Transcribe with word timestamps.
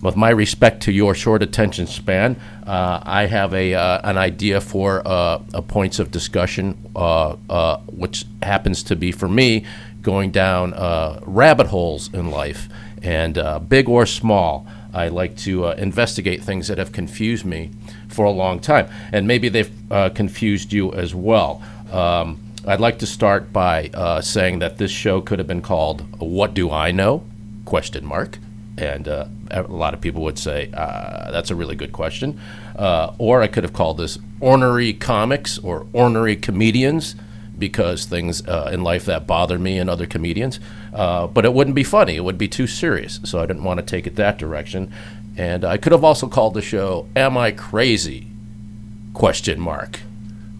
with 0.00 0.16
my 0.16 0.30
respect 0.30 0.82
to 0.84 0.92
your 0.92 1.14
short 1.14 1.42
attention 1.42 1.86
span, 1.86 2.36
uh, 2.66 3.00
I 3.02 3.26
have 3.26 3.52
a 3.52 3.74
uh, 3.74 4.00
an 4.08 4.16
idea 4.16 4.60
for 4.60 5.02
uh, 5.06 5.42
a 5.52 5.62
points 5.62 5.98
of 5.98 6.10
discussion, 6.10 6.78
uh, 6.94 7.36
uh, 7.50 7.78
which 7.86 8.24
happens 8.42 8.82
to 8.84 8.96
be 8.96 9.10
for 9.10 9.28
me 9.28 9.64
going 10.02 10.30
down 10.30 10.72
uh, 10.74 11.20
rabbit 11.26 11.66
holes 11.66 12.12
in 12.14 12.30
life, 12.30 12.68
and 13.02 13.38
big 13.68 13.88
or 13.88 14.06
small. 14.06 14.66
I 14.94 15.08
like 15.08 15.36
to 15.38 15.66
investigate 15.66 16.42
things 16.42 16.68
that 16.68 16.78
have 16.78 16.92
confused 16.92 17.44
me 17.44 17.70
for 18.18 18.24
a 18.24 18.32
long 18.32 18.58
time, 18.58 18.88
and 19.12 19.28
maybe 19.28 19.48
they've 19.48 19.70
uh, 19.92 20.08
confused 20.08 20.72
you 20.72 20.92
as 20.92 21.14
well. 21.14 21.62
Um, 21.92 22.40
I'd 22.66 22.80
like 22.80 22.98
to 22.98 23.06
start 23.06 23.52
by 23.52 23.90
uh, 23.94 24.20
saying 24.22 24.58
that 24.58 24.76
this 24.76 24.90
show 24.90 25.20
could 25.20 25.38
have 25.38 25.46
been 25.46 25.62
called 25.62 26.04
"What 26.18 26.52
Do 26.52 26.68
I 26.68 26.90
Know?" 26.90 27.22
question 27.64 28.04
mark 28.04 28.38
and 28.76 29.06
uh, 29.06 29.26
a 29.50 29.62
lot 29.62 29.94
of 29.94 30.00
people 30.00 30.22
would 30.22 30.38
say 30.38 30.70
uh, 30.74 31.30
that's 31.30 31.50
a 31.50 31.54
really 31.54 31.76
good 31.76 31.92
question. 31.92 32.40
Uh, 32.76 33.12
or 33.18 33.40
I 33.40 33.46
could 33.46 33.64
have 33.64 33.72
called 33.72 33.98
this 33.98 34.18
ornery 34.40 34.92
comics 34.92 35.58
or 35.58 35.86
ornery 35.92 36.36
comedians 36.36 37.14
because 37.58 38.04
things 38.04 38.46
uh, 38.46 38.70
in 38.72 38.82
life 38.82 39.04
that 39.06 39.26
bother 39.26 39.58
me 39.58 39.78
and 39.78 39.90
other 39.90 40.06
comedians. 40.06 40.60
Uh, 40.92 41.26
but 41.26 41.44
it 41.44 41.52
wouldn't 41.52 41.76
be 41.76 41.84
funny; 41.84 42.16
it 42.16 42.24
would 42.24 42.38
be 42.38 42.48
too 42.48 42.66
serious. 42.66 43.20
So 43.24 43.40
I 43.40 43.46
didn't 43.46 43.64
want 43.64 43.78
to 43.78 43.86
take 43.86 44.06
it 44.06 44.16
that 44.16 44.38
direction. 44.38 44.92
And 45.38 45.64
I 45.64 45.78
could 45.78 45.92
have 45.92 46.04
also 46.04 46.26
called 46.26 46.54
the 46.54 46.62
show 46.62 47.06
"Am 47.16 47.38
I 47.38 47.52
Crazy?" 47.52 48.26
question 49.14 49.58
mark 49.58 50.00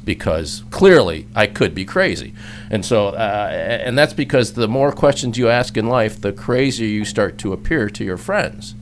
because 0.09 0.65
clearly 0.71 1.29
I 1.35 1.47
could 1.47 1.75
be 1.75 1.85
crazy. 1.85 2.33
And 2.71 2.83
so, 2.83 3.09
uh, 3.09 3.51
and 3.85 3.99
that's 3.99 4.15
because 4.15 4.55
the 4.55 4.67
more 4.67 4.91
questions 4.91 5.37
you 5.37 5.51
ask 5.51 5.77
in 5.77 5.87
life, 5.87 6.19
the 6.19 6.33
crazier 6.33 6.87
you 6.87 7.05
start 7.05 7.37
to 7.39 7.53
appear 7.53 7.91
to 7.91 8.05
your 8.05 8.17
friends. 8.17 8.75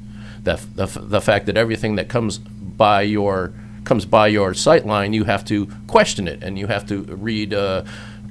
The, 0.45 0.65
the, 0.77 0.87
the 0.87 1.21
fact 1.21 1.47
that 1.47 1.57
everything 1.57 1.97
that 1.97 2.09
comes 2.09 2.39
by 2.39 3.03
your 3.03 3.53
comes 3.83 4.07
by 4.07 4.29
your 4.29 4.55
sight 4.55 4.87
line, 4.87 5.13
you 5.13 5.25
have 5.25 5.45
to 5.47 5.67
question 5.89 6.29
it 6.29 6.45
and 6.45 6.57
you 6.57 6.69
have 6.69 6.87
to 6.87 7.03
read 7.03 7.53
uh, 7.53 7.83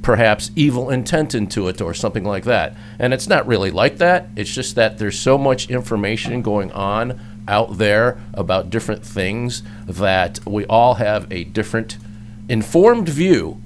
perhaps 0.02 0.52
evil 0.56 0.90
intent 0.90 1.36
into 1.36 1.68
it 1.68 1.82
or 1.82 1.94
something 1.94 2.24
like 2.24 2.46
that. 2.46 2.78
And 2.98 3.14
it's 3.14 3.28
not 3.28 3.46
really 3.46 3.72
like 3.72 3.98
that. 3.98 4.28
It's 4.38 4.54
just 4.54 4.76
that 4.76 5.00
there's 5.00 5.20
so 5.20 5.38
much 5.38 5.70
information 5.70 6.42
going 6.42 6.72
on 6.72 7.20
out 7.48 7.78
there 7.78 8.20
about 8.34 8.70
different 8.70 9.06
things 9.06 9.64
that 9.88 10.40
we 10.46 10.66
all 10.66 10.96
have 10.96 11.32
a 11.32 11.44
different 11.44 11.98
informed 12.50 13.10
view. 13.10 13.62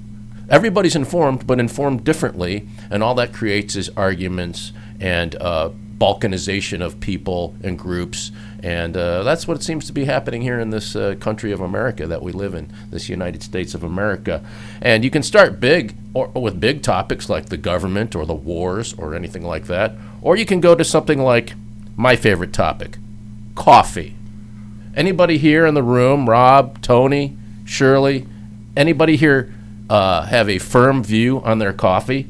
Everybody's 0.48 0.96
informed, 0.96 1.46
but 1.46 1.60
informed 1.60 2.04
differently, 2.04 2.66
and 2.90 3.02
all 3.02 3.14
that 3.14 3.32
creates 3.32 3.76
is 3.76 3.88
arguments 3.96 4.72
and 4.98 5.36
uh, 5.36 5.70
balkanization 6.00 6.80
of 6.80 6.98
people 6.98 7.54
and 7.62 7.78
groups, 7.78 8.32
and 8.62 8.96
uh, 8.96 9.22
that's 9.22 9.46
what 9.46 9.62
seems 9.62 9.86
to 9.86 9.92
be 9.92 10.06
happening 10.06 10.40
here 10.40 10.58
in 10.58 10.70
this 10.70 10.96
uh, 10.96 11.14
country 11.20 11.52
of 11.52 11.60
America 11.60 12.06
that 12.06 12.22
we 12.22 12.32
live 12.32 12.54
in, 12.54 12.72
this 12.90 13.08
United 13.08 13.42
States 13.42 13.74
of 13.74 13.84
America. 13.84 14.42
And 14.80 15.04
you 15.04 15.10
can 15.10 15.22
start 15.22 15.60
big 15.60 15.94
or, 16.14 16.28
with 16.28 16.58
big 16.58 16.82
topics 16.82 17.28
like 17.28 17.46
the 17.46 17.56
government 17.58 18.16
or 18.16 18.24
the 18.24 18.34
wars 18.34 18.94
or 18.94 19.14
anything 19.14 19.42
like 19.42 19.66
that, 19.66 19.92
or 20.22 20.36
you 20.36 20.46
can 20.46 20.60
go 20.60 20.74
to 20.74 20.84
something 20.84 21.18
like 21.18 21.52
my 21.96 22.16
favorite 22.16 22.52
topic, 22.52 22.96
coffee. 23.60 24.16
Anybody 24.96 25.36
here 25.36 25.66
in 25.66 25.74
the 25.74 25.82
room, 25.82 26.28
Rob, 26.28 26.80
Tony, 26.80 27.36
Shirley, 27.66 28.26
anybody 28.74 29.16
here 29.16 29.54
uh, 29.90 30.22
have 30.22 30.48
a 30.48 30.58
firm 30.58 31.04
view 31.04 31.40
on 31.42 31.58
their 31.58 31.74
coffee? 31.74 32.26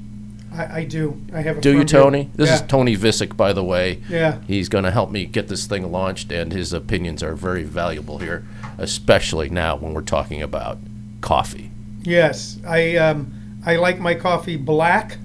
I, 0.52 0.80
I 0.80 0.84
do. 0.84 1.22
I 1.32 1.40
have 1.42 1.58
a 1.58 1.60
Do 1.60 1.70
you, 1.70 1.78
firm 1.78 1.86
view. 1.86 1.98
Tony? 1.98 2.30
This 2.34 2.50
is 2.50 2.62
Tony 2.62 2.96
Visick, 2.96 3.36
by 3.36 3.52
the 3.52 3.62
way. 3.62 4.02
Yeah. 4.08 4.40
He's 4.48 4.68
going 4.68 4.82
to 4.82 4.90
help 4.90 5.12
me 5.12 5.24
get 5.24 5.46
this 5.46 5.66
thing 5.66 5.92
launched, 5.92 6.32
and 6.32 6.52
his 6.52 6.72
opinions 6.72 7.22
are 7.22 7.36
very 7.36 7.62
valuable 7.62 8.18
here, 8.18 8.44
especially 8.78 9.48
now 9.48 9.76
when 9.76 9.94
we're 9.94 10.02
talking 10.02 10.42
about 10.42 10.78
coffee. 11.20 11.70
Yes, 12.02 12.58
I 12.66 12.96
um, 12.96 13.60
I 13.64 13.76
like 13.76 14.00
my 14.00 14.16
coffee 14.16 14.56
black 14.56 15.16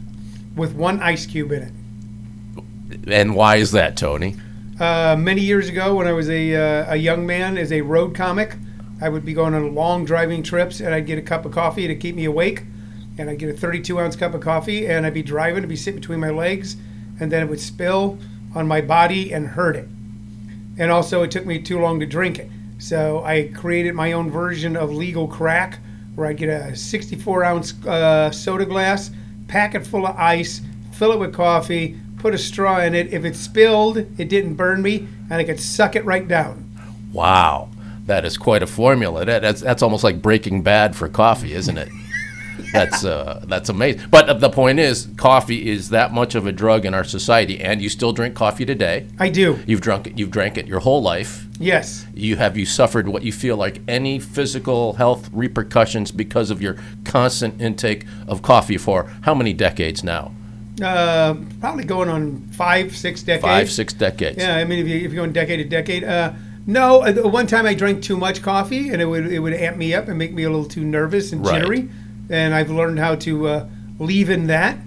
with 0.55 0.75
one 0.75 1.01
ice 1.01 1.25
cube 1.25 1.51
in 1.51 1.63
it. 1.63 3.03
And 3.07 3.35
why 3.35 3.55
is 3.55 3.71
that, 3.71 3.97
Tony? 3.97 4.35
Uh, 4.79 5.15
many 5.17 5.39
years 5.39 5.69
ago, 5.69 5.95
when 5.95 6.05
I 6.05 6.11
was 6.11 6.29
a 6.29 6.53
uh, 6.53 6.93
a 6.93 6.95
young 6.97 7.25
man 7.25 7.57
as 7.57 7.71
a 7.71 7.79
road 7.79 8.13
comic, 8.13 8.57
I 9.01 9.07
would 9.07 9.23
be 9.23 9.33
going 9.33 9.53
on 9.53 9.73
long 9.73 10.03
driving 10.03 10.43
trips, 10.43 10.81
and 10.81 10.93
I'd 10.93 11.05
get 11.05 11.17
a 11.17 11.21
cup 11.21 11.45
of 11.45 11.53
coffee 11.53 11.87
to 11.87 11.95
keep 11.95 12.13
me 12.13 12.25
awake, 12.25 12.63
and 13.17 13.29
I'd 13.29 13.39
get 13.39 13.47
a 13.47 13.57
32 13.57 13.97
ounce 13.97 14.17
cup 14.17 14.33
of 14.33 14.41
coffee, 14.41 14.85
and 14.85 15.05
I'd 15.05 15.13
be 15.13 15.23
driving, 15.23 15.59
it'd 15.59 15.69
be 15.69 15.77
sitting 15.77 16.01
between 16.01 16.19
my 16.19 16.29
legs, 16.29 16.75
and 17.21 17.31
then 17.31 17.41
it 17.41 17.49
would 17.49 17.61
spill 17.61 18.17
on 18.53 18.67
my 18.67 18.81
body 18.81 19.33
and 19.33 19.47
hurt 19.47 19.77
it. 19.77 19.87
And 20.77 20.91
also, 20.91 21.23
it 21.23 21.31
took 21.31 21.45
me 21.45 21.61
too 21.61 21.79
long 21.79 22.01
to 22.01 22.05
drink 22.05 22.37
it, 22.37 22.51
so 22.77 23.23
I 23.23 23.51
created 23.53 23.95
my 23.95 24.11
own 24.11 24.29
version 24.29 24.75
of 24.75 24.91
legal 24.91 25.29
crack, 25.29 25.79
where 26.15 26.27
I 26.27 26.33
get 26.33 26.49
a 26.49 26.75
64 26.75 27.45
ounce 27.45 27.85
uh, 27.85 28.29
soda 28.29 28.65
glass, 28.65 29.09
pack 29.47 29.73
it 29.73 29.87
full 29.87 30.05
of 30.05 30.17
ice, 30.17 30.59
fill 30.91 31.13
it 31.13 31.19
with 31.19 31.33
coffee, 31.33 31.97
put 32.17 32.33
a 32.33 32.37
straw 32.37 32.81
in 32.81 32.95
it. 32.95 33.13
If 33.13 33.25
it 33.25 33.35
spilled, 33.35 33.97
it 33.97 34.29
didn't 34.29 34.55
burn 34.55 34.81
me, 34.81 35.07
and 35.29 35.33
I 35.33 35.43
could 35.43 35.59
suck 35.59 35.95
it 35.95 36.05
right 36.05 36.27
down. 36.27 36.69
Wow, 37.11 37.69
that 38.05 38.25
is 38.25 38.37
quite 38.37 38.63
a 38.63 38.67
formula. 38.67 39.25
That, 39.25 39.41
that's, 39.41 39.61
that's 39.61 39.81
almost 39.81 40.03
like 40.03 40.21
Breaking 40.21 40.61
Bad 40.61 40.95
for 40.95 41.07
coffee, 41.07 41.53
isn't 41.53 41.77
it? 41.77 41.89
that's 42.73 43.03
uh, 43.05 43.43
that's 43.47 43.69
amazing. 43.69 44.07
But 44.09 44.39
the 44.39 44.49
point 44.49 44.79
is, 44.79 45.07
coffee 45.17 45.69
is 45.69 45.89
that 45.89 46.13
much 46.13 46.35
of 46.35 46.47
a 46.47 46.51
drug 46.51 46.85
in 46.85 46.93
our 46.93 47.03
society, 47.03 47.59
and 47.59 47.81
you 47.81 47.89
still 47.89 48.13
drink 48.13 48.35
coffee 48.35 48.65
today. 48.65 49.07
I 49.19 49.29
do. 49.29 49.59
You've 49.65 49.81
drunk 49.81 50.07
it. 50.07 50.17
You've 50.17 50.31
drank 50.31 50.57
it 50.57 50.67
your 50.67 50.79
whole 50.79 51.01
life. 51.01 51.45
Yes. 51.59 52.05
You 52.13 52.35
have 52.35 52.57
you 52.57 52.65
suffered 52.65 53.07
what 53.07 53.23
you 53.23 53.31
feel 53.31 53.57
like 53.57 53.81
any 53.87 54.19
physical 54.19 54.93
health 54.93 55.29
repercussions 55.31 56.11
because 56.11 56.51
of 56.51 56.61
your 56.61 56.77
constant 57.03 57.61
intake 57.61 58.05
of 58.27 58.41
coffee 58.41 58.77
for 58.77 59.03
how 59.21 59.33
many 59.33 59.53
decades 59.53 60.03
now? 60.03 60.31
Uh, 60.81 61.35
probably 61.61 61.85
going 61.85 62.09
on 62.09 62.41
five, 62.51 62.95
six 62.95 63.23
decades. 63.23 63.43
Five, 63.43 63.71
six 63.71 63.93
decades. 63.93 64.37
Yeah, 64.37 64.55
I 64.57 64.65
mean, 64.65 64.79
if, 64.79 64.87
you, 64.87 64.95
if 64.97 65.03
you're 65.13 65.15
going 65.23 65.31
decade 65.31 65.59
to 65.59 65.63
decade. 65.65 66.03
Uh, 66.03 66.33
no, 66.67 67.01
uh, 67.03 67.13
one 67.29 67.47
time 67.47 67.65
I 67.65 67.73
drank 67.75 68.03
too 68.03 68.17
much 68.17 68.41
coffee, 68.41 68.89
and 68.89 69.01
it 69.01 69.05
would 69.05 69.31
it 69.31 69.39
would 69.39 69.53
amp 69.53 69.77
me 69.77 69.93
up 69.93 70.07
and 70.07 70.17
make 70.17 70.33
me 70.33 70.43
a 70.43 70.49
little 70.49 70.65
too 70.65 70.83
nervous 70.83 71.31
and 71.31 71.45
Right. 71.45 71.61
jittery. 71.61 71.89
And 72.29 72.53
I've 72.55 72.71
learned 72.71 72.97
how 72.99 73.15
to 73.15 73.47
uh, 73.47 73.65
leaven 73.99 74.47
that, 74.47 74.77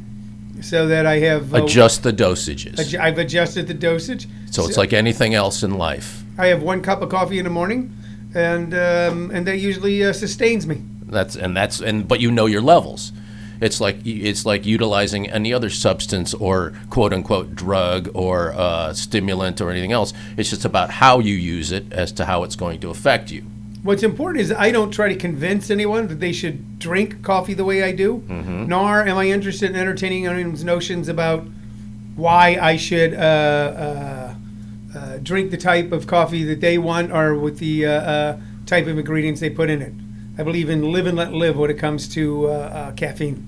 so 0.60 0.88
that 0.88 1.06
I 1.06 1.20
have 1.20 1.54
uh, 1.54 1.64
Adjust 1.64 2.02
the 2.02 2.12
dosages. 2.12 2.74
adju- 2.74 2.98
I've 3.00 3.16
adjusted 3.18 3.68
the 3.68 3.74
dosage. 3.74 4.26
so 4.50 4.66
it's 4.66 4.76
like 4.76 4.92
anything 4.92 5.34
else 5.34 5.62
in 5.62 5.78
life. 5.78 6.22
I 6.36 6.48
have 6.48 6.62
one 6.62 6.82
cup 6.82 7.00
of 7.00 7.08
coffee 7.08 7.38
in 7.38 7.44
the 7.44 7.50
morning, 7.50 7.96
and 8.34 8.74
um, 8.74 9.30
and 9.32 9.46
that 9.46 9.58
usually 9.58 10.04
uh, 10.04 10.12
sustains 10.12 10.66
me. 10.66 10.82
That's 11.06 11.36
and 11.36 11.56
that's 11.56 11.80
and 11.80 12.06
but 12.06 12.20
you 12.20 12.30
know 12.30 12.46
your 12.46 12.60
levels. 12.60 13.12
It's 13.60 13.80
like 13.80 13.98
it's 14.04 14.46
like 14.46 14.66
utilizing 14.66 15.28
any 15.30 15.52
other 15.52 15.70
substance 15.70 16.34
or 16.34 16.72
quote 16.90 17.12
unquote 17.12 17.54
drug 17.54 18.10
or 18.14 18.52
uh, 18.52 18.92
stimulant 18.92 19.60
or 19.60 19.70
anything 19.70 19.92
else. 19.92 20.12
It's 20.36 20.50
just 20.50 20.64
about 20.64 20.90
how 20.90 21.18
you 21.18 21.34
use 21.34 21.72
it 21.72 21.92
as 21.92 22.12
to 22.12 22.24
how 22.24 22.44
it's 22.44 22.56
going 22.56 22.80
to 22.80 22.90
affect 22.90 23.30
you. 23.30 23.42
What's 23.82 24.02
important 24.02 24.42
is 24.42 24.52
I 24.52 24.70
don't 24.70 24.90
try 24.90 25.08
to 25.08 25.16
convince 25.16 25.70
anyone 25.70 26.08
that 26.08 26.20
they 26.20 26.32
should 26.32 26.78
drink 26.78 27.22
coffee 27.22 27.54
the 27.54 27.64
way 27.64 27.82
I 27.82 27.92
do, 27.92 28.22
nor 28.68 29.06
am 29.06 29.16
I 29.16 29.26
interested 29.28 29.70
in 29.70 29.76
entertaining 29.76 30.26
anyone's 30.26 30.64
notions 30.64 31.08
about 31.08 31.46
why 32.16 32.58
I 32.60 32.76
should 32.76 33.14
uh, 33.14 33.16
uh, 33.16 34.34
uh, 34.96 35.18
drink 35.22 35.52
the 35.52 35.56
type 35.56 35.92
of 35.92 36.06
coffee 36.08 36.44
that 36.44 36.60
they 36.60 36.76
want 36.76 37.12
or 37.12 37.36
with 37.36 37.60
the 37.60 37.86
uh, 37.86 37.92
uh, 37.92 38.40
type 38.66 38.88
of 38.88 38.98
ingredients 38.98 39.40
they 39.40 39.50
put 39.50 39.70
in 39.70 39.80
it. 39.80 39.92
I 40.38 40.44
believe 40.44 40.70
in 40.70 40.92
live 40.92 41.06
and 41.06 41.16
let 41.16 41.32
live 41.32 41.56
when 41.56 41.68
it 41.68 41.78
comes 41.78 42.06
to 42.14 42.46
uh, 42.46 42.50
uh, 42.50 42.92
caffeine. 42.92 43.44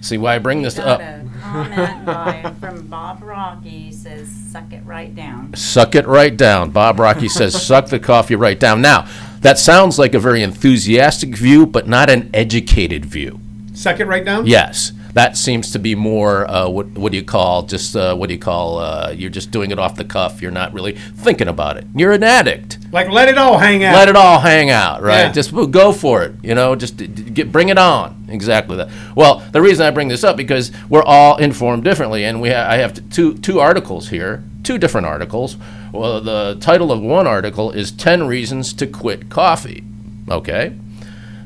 See 0.00 0.16
why 0.16 0.36
I 0.36 0.38
bring 0.38 0.62
this 0.62 0.76
Got 0.76 0.88
up? 0.88 1.00
a 1.00 1.24
comment 1.38 2.06
by, 2.06 2.54
from 2.60 2.86
Bob 2.86 3.22
Rocky, 3.22 3.92
says, 3.92 4.28
suck 4.30 4.72
it 4.72 4.82
right 4.86 5.14
down. 5.14 5.54
Suck 5.54 5.94
it 5.94 6.06
right 6.06 6.34
down. 6.34 6.70
Bob 6.70 6.98
Rocky 6.98 7.28
says, 7.28 7.60
suck 7.66 7.88
the 7.88 7.98
coffee 7.98 8.36
right 8.36 8.58
down. 8.58 8.80
Now, 8.80 9.06
that 9.40 9.58
sounds 9.58 9.98
like 9.98 10.14
a 10.14 10.18
very 10.18 10.42
enthusiastic 10.42 11.36
view, 11.36 11.66
but 11.66 11.86
not 11.86 12.08
an 12.08 12.30
educated 12.32 13.04
view. 13.04 13.40
Suck 13.74 14.00
it 14.00 14.06
right 14.06 14.24
down. 14.24 14.46
Yes. 14.46 14.92
That 15.14 15.36
seems 15.36 15.70
to 15.72 15.78
be 15.78 15.94
more 15.94 16.48
uh, 16.50 16.68
what 16.68 16.86
what 16.98 17.12
do 17.12 17.18
you 17.18 17.24
call 17.24 17.62
just 17.62 17.94
uh, 17.94 18.14
what 18.16 18.28
do 18.28 18.34
you 18.34 18.40
call 18.40 18.78
uh, 18.78 19.10
you're 19.16 19.30
just 19.30 19.50
doing 19.50 19.70
it 19.70 19.78
off 19.78 19.94
the 19.94 20.04
cuff. 20.04 20.42
You're 20.42 20.50
not 20.50 20.72
really 20.72 20.92
thinking 20.92 21.48
about 21.48 21.76
it. 21.76 21.86
You're 21.94 22.12
an 22.12 22.24
addict. 22.24 22.78
Like 22.92 23.08
let 23.08 23.28
it 23.28 23.38
all 23.38 23.56
hang 23.58 23.84
out. 23.84 23.94
Let 23.94 24.08
it 24.08 24.16
all 24.16 24.40
hang 24.40 24.70
out, 24.70 25.02
right? 25.02 25.26
Yeah. 25.26 25.32
Just 25.32 25.54
go 25.70 25.92
for 25.92 26.24
it. 26.24 26.34
You 26.42 26.54
know, 26.54 26.74
just 26.74 26.96
get 27.32 27.52
bring 27.52 27.68
it 27.68 27.78
on. 27.78 28.26
Exactly 28.28 28.76
that. 28.76 28.90
Well, 29.14 29.38
the 29.52 29.62
reason 29.62 29.86
I 29.86 29.90
bring 29.90 30.08
this 30.08 30.24
up 30.24 30.36
because 30.36 30.72
we're 30.88 31.04
all 31.04 31.36
informed 31.36 31.84
differently, 31.84 32.24
and 32.24 32.40
we 32.40 32.50
ha- 32.50 32.66
I 32.68 32.76
have 32.78 33.08
two 33.10 33.34
two 33.38 33.60
articles 33.60 34.08
here, 34.08 34.42
two 34.64 34.78
different 34.78 35.06
articles. 35.06 35.56
Well, 35.92 36.20
the 36.20 36.56
title 36.60 36.90
of 36.90 37.00
one 37.00 37.28
article 37.28 37.70
is 37.70 37.92
10 37.92 38.26
Reasons 38.26 38.72
to 38.72 38.86
Quit 38.88 39.30
Coffee. 39.30 39.84
Okay. 40.28 40.76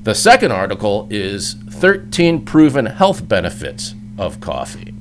The 0.08 0.14
second 0.14 0.52
article 0.52 1.06
is 1.10 1.52
13 1.52 2.46
Proven 2.46 2.86
Health 2.86 3.28
Benefits 3.28 3.94
of 4.16 4.40
Coffee. 4.40 4.94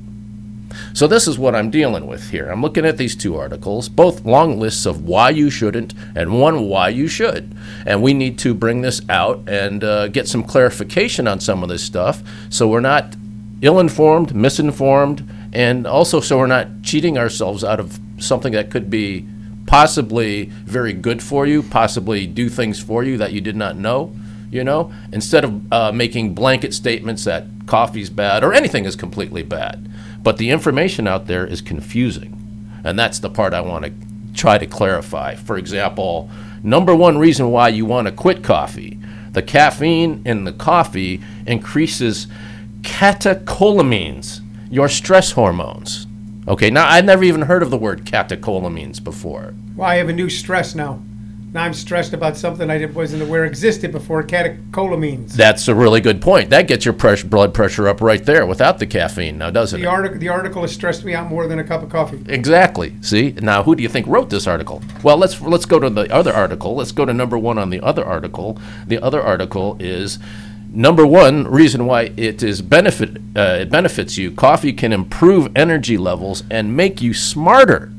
So 0.94 1.08
this 1.08 1.30
is 1.30 1.40
what 1.40 1.56
I'm 1.56 1.72
dealing 1.72 2.08
with 2.08 2.30
here. 2.30 2.50
I'm 2.50 2.62
looking 2.62 2.86
at 2.86 2.98
these 2.98 3.16
two 3.16 3.38
articles, 3.38 3.88
both 3.88 4.26
long 4.26 4.60
lists 4.60 4.86
of 4.86 5.06
why 5.06 5.30
you 5.30 5.50
shouldn't 5.50 5.94
and 6.14 6.42
one 6.42 6.68
why 6.68 6.90
you 6.90 7.08
should. 7.08 7.56
And 7.86 8.04
we 8.04 8.14
need 8.14 8.38
to 8.40 8.54
bring 8.54 8.82
this 8.82 9.00
out 9.08 9.48
and 9.48 9.82
uh, 9.82 10.10
get 10.10 10.28
some 10.28 10.44
clarification 10.44 11.26
on 11.26 11.40
some 11.40 11.64
of 11.64 11.70
this 11.70 11.86
stuff 11.86 12.22
so 12.50 12.68
we're 12.68 12.82
not 12.82 13.16
ill-informed, 13.62 14.36
misinformed, 14.36 15.26
and 15.54 15.88
also 15.88 16.20
so 16.20 16.38
we're 16.38 16.48
not 16.48 16.82
cheating 16.84 17.18
ourselves 17.18 17.64
out 17.64 17.80
of 17.80 17.98
something 18.20 18.52
that 18.52 18.70
could 18.70 18.90
be 18.90 19.26
possibly 19.68 20.48
very 20.66 20.92
good 20.92 21.24
for 21.24 21.48
you, 21.48 21.64
possibly 21.64 22.28
do 22.28 22.50
things 22.50 22.84
for 22.84 23.06
you 23.06 23.18
that 23.18 23.32
you 23.32 23.40
did 23.40 23.56
not 23.56 23.78
know. 23.78 24.14
You 24.50 24.64
know, 24.64 24.94
instead 25.12 25.44
of 25.44 25.74
uh, 25.74 25.92
making 25.92 26.34
blanket 26.34 26.74
statements 26.74 27.26
that 27.26 27.46
coffee's 27.66 28.10
bad 28.10 28.44
or 28.44 28.54
anything 28.54 28.86
is 28.86 28.96
completely 28.96 29.44
bad, 29.44 29.90
but 30.24 30.38
the 30.38 30.52
information 30.52 31.06
out 31.08 31.28
there 31.28 31.46
is 31.46 31.62
confusing, 31.62 32.72
and 32.84 32.98
that's 32.98 33.20
the 33.20 33.30
part 33.30 33.54
I 33.54 33.62
want 33.62 33.86
to 33.86 33.94
try 34.34 34.58
to 34.58 34.66
clarify. 34.66 35.36
For 35.36 35.58
example, 35.58 36.30
number 36.64 36.96
one 36.96 37.18
reason 37.18 37.52
why 37.52 37.70
you 37.70 37.86
want 37.86 38.08
to 38.08 38.14
quit 38.14 38.42
coffee: 38.42 38.98
the 39.32 39.44
caffeine 39.44 40.22
in 40.26 40.46
the 40.46 40.54
coffee 40.54 41.22
increases 41.46 42.28
catecholamines, 42.82 44.40
your 44.70 44.88
stress 44.88 45.32
hormones. 45.32 46.08
Okay, 46.48 46.70
now 46.70 46.88
I've 46.88 47.04
never 47.04 47.26
even 47.26 47.42
heard 47.42 47.62
of 47.62 47.70
the 47.70 47.78
word 47.78 48.06
catecholamines 48.06 49.04
before. 49.04 49.54
Well, 49.76 49.90
I 49.90 49.96
have 49.96 50.08
a 50.08 50.14
new 50.14 50.30
stress 50.30 50.74
now. 50.74 51.02
Now 51.54 51.64
I'm 51.64 51.74
stressed 51.74 52.14
about 52.14 52.36
something 52.36 52.70
I 52.70 52.78
did. 52.78 52.94
wasn't 52.94 53.22
aware 53.24 53.46
existed 53.46 53.92
before 53.92 54.22
catecholamines. 54.22 55.34
That's 55.34 55.68
a 55.70 55.74
really 55.76 56.02
good 56.02 56.22
point. 56.22 56.50
That 56.50 56.68
gets 56.68 56.84
your 56.84 56.94
blood 56.94 57.54
pressure 57.54 57.88
up 57.88 58.02
right 58.02 58.24
there 58.24 58.46
without 58.46 58.80
the 58.80 58.86
caffeine, 58.86 59.38
now 59.38 59.50
doesn't 59.50 59.80
The 59.80 59.86
it? 59.88 59.90
article, 59.90 60.20
the 60.20 60.30
article 60.30 60.62
has 60.64 60.74
stressed 60.74 61.06
me 61.06 61.16
out 61.16 61.28
more 61.30 61.48
than 61.48 61.58
a 61.60 61.64
cup 61.64 61.84
of 61.84 61.90
coffee. 61.90 62.22
Exactly. 62.28 62.94
See 63.02 63.32
now, 63.42 63.64
who 63.64 63.76
do 63.76 63.82
you 63.84 63.88
think 63.90 64.08
wrote 64.08 64.30
this 64.30 64.46
article? 64.46 64.82
Well, 65.04 65.18
let's 65.18 65.42
let's 65.42 65.66
go 65.66 65.80
to 65.80 65.90
the 65.90 66.14
other 66.14 66.34
article. 66.34 66.76
Let's 66.76 66.92
go 66.92 67.06
to 67.06 67.14
number 67.14 67.38
one 67.38 67.58
on 67.58 67.70
the 67.70 67.80
other 67.82 68.06
article. 68.06 68.60
The 68.86 69.02
other 69.02 69.22
article 69.22 69.78
is 69.80 70.20
number 70.70 71.08
one 71.08 71.48
reason 71.48 71.86
why 71.86 72.12
it 72.18 72.44
is 72.44 72.62
benefit 72.62 73.18
uh, 73.38 73.60
it 73.62 73.70
benefits 73.72 74.18
you. 74.18 74.32
Coffee 74.32 74.74
can 74.74 74.92
improve 74.92 75.50
energy 75.56 75.98
levels 75.98 76.44
and 76.52 76.76
make 76.76 77.02
you 77.02 77.14
smarter. 77.14 77.92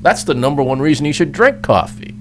That's 0.00 0.24
the 0.24 0.34
number 0.34 0.62
one 0.62 0.80
reason 0.80 1.04
you 1.04 1.12
should 1.12 1.32
drink 1.32 1.62
coffee. 1.62 2.15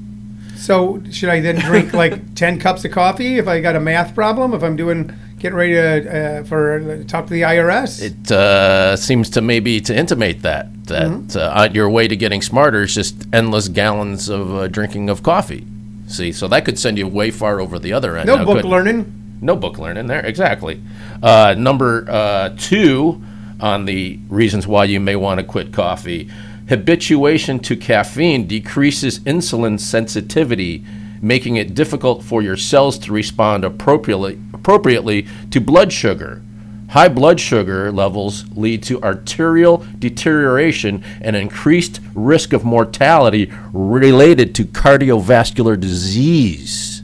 So 0.66 1.00
should 1.12 1.30
I 1.30 1.42
then 1.42 1.60
drink 1.60 1.94
like 1.94 2.34
ten 2.36 2.60
cups 2.60 2.84
of 2.86 2.92
coffee 2.92 3.38
if 3.38 3.48
I 3.48 3.62
got 3.62 3.76
a 3.76 3.80
math 3.80 4.16
problem? 4.16 4.54
If 4.54 4.64
I'm 4.64 4.76
doing 4.76 5.14
getting 5.38 5.56
ready 5.56 5.74
to 5.74 6.40
uh, 6.40 6.44
for 6.44 6.80
uh, 6.80 7.04
talk 7.04 7.28
to 7.28 7.34
the 7.34 7.44
IRS? 7.44 8.02
It 8.02 8.32
uh, 8.32 8.96
seems 8.96 9.30
to 9.32 9.42
maybe 9.42 9.80
to 9.82 9.96
intimate 9.96 10.42
that 10.42 10.86
that 10.86 11.36
uh, 11.36 11.52
on 11.56 11.76
your 11.76 11.88
way 11.88 12.08
to 12.08 12.16
getting 12.16 12.42
smarter 12.42 12.82
is 12.82 12.96
just 12.96 13.28
endless 13.32 13.68
gallons 13.68 14.28
of 14.28 14.56
uh, 14.56 14.68
drinking 14.68 15.10
of 15.10 15.22
coffee. 15.22 15.68
See, 16.08 16.32
so 16.32 16.48
that 16.48 16.66
could 16.66 16.80
send 16.80 16.98
you 16.98 17.08
way 17.08 17.30
far 17.30 17.60
over 17.60 17.78
the 17.78 17.94
other 17.94 18.18
end. 18.18 18.26
no 18.26 18.38
now, 18.38 18.46
book 18.46 18.56
couldn't 18.56 18.72
learning. 18.72 19.38
No 19.42 19.56
book 19.56 19.78
learning 19.78 20.08
there, 20.08 20.26
exactly. 20.26 20.82
Uh, 21.22 21.54
number 21.56 22.10
uh, 22.10 22.56
two 22.58 23.22
on 23.60 23.86
the 23.86 24.20
reasons 24.30 24.66
why 24.66 24.86
you 24.86 25.00
may 25.00 25.16
want 25.16 25.40
to 25.40 25.46
quit 25.46 25.72
coffee 25.72 26.30
habituation 26.70 27.60
to 27.60 27.76
caffeine 27.76 28.48
decreases 28.48 29.20
insulin 29.20 29.80
sensitivity, 29.80 30.84
making 31.22 31.56
it 31.56 31.74
difficult 31.74 32.24
for 32.24 32.42
your 32.42 32.58
cells 32.58 32.98
to 33.00 33.12
respond 33.14 33.64
appropriately, 33.64 34.40
appropriately 34.54 35.28
to 35.52 35.62
blood 35.62 35.94
sugar. 35.94 36.42
High 36.90 37.10
blood 37.10 37.40
sugar 37.40 37.92
levels 37.92 38.46
lead 38.56 38.84
to 38.84 39.02
arterial 39.04 39.86
deterioration 39.98 41.04
and 41.20 41.36
increased 41.36 42.00
risk 42.14 42.54
of 42.54 42.64
mortality 42.64 43.52
related 43.74 44.54
to 44.56 44.66
cardiovascular 44.66 45.80
disease. 45.80 47.02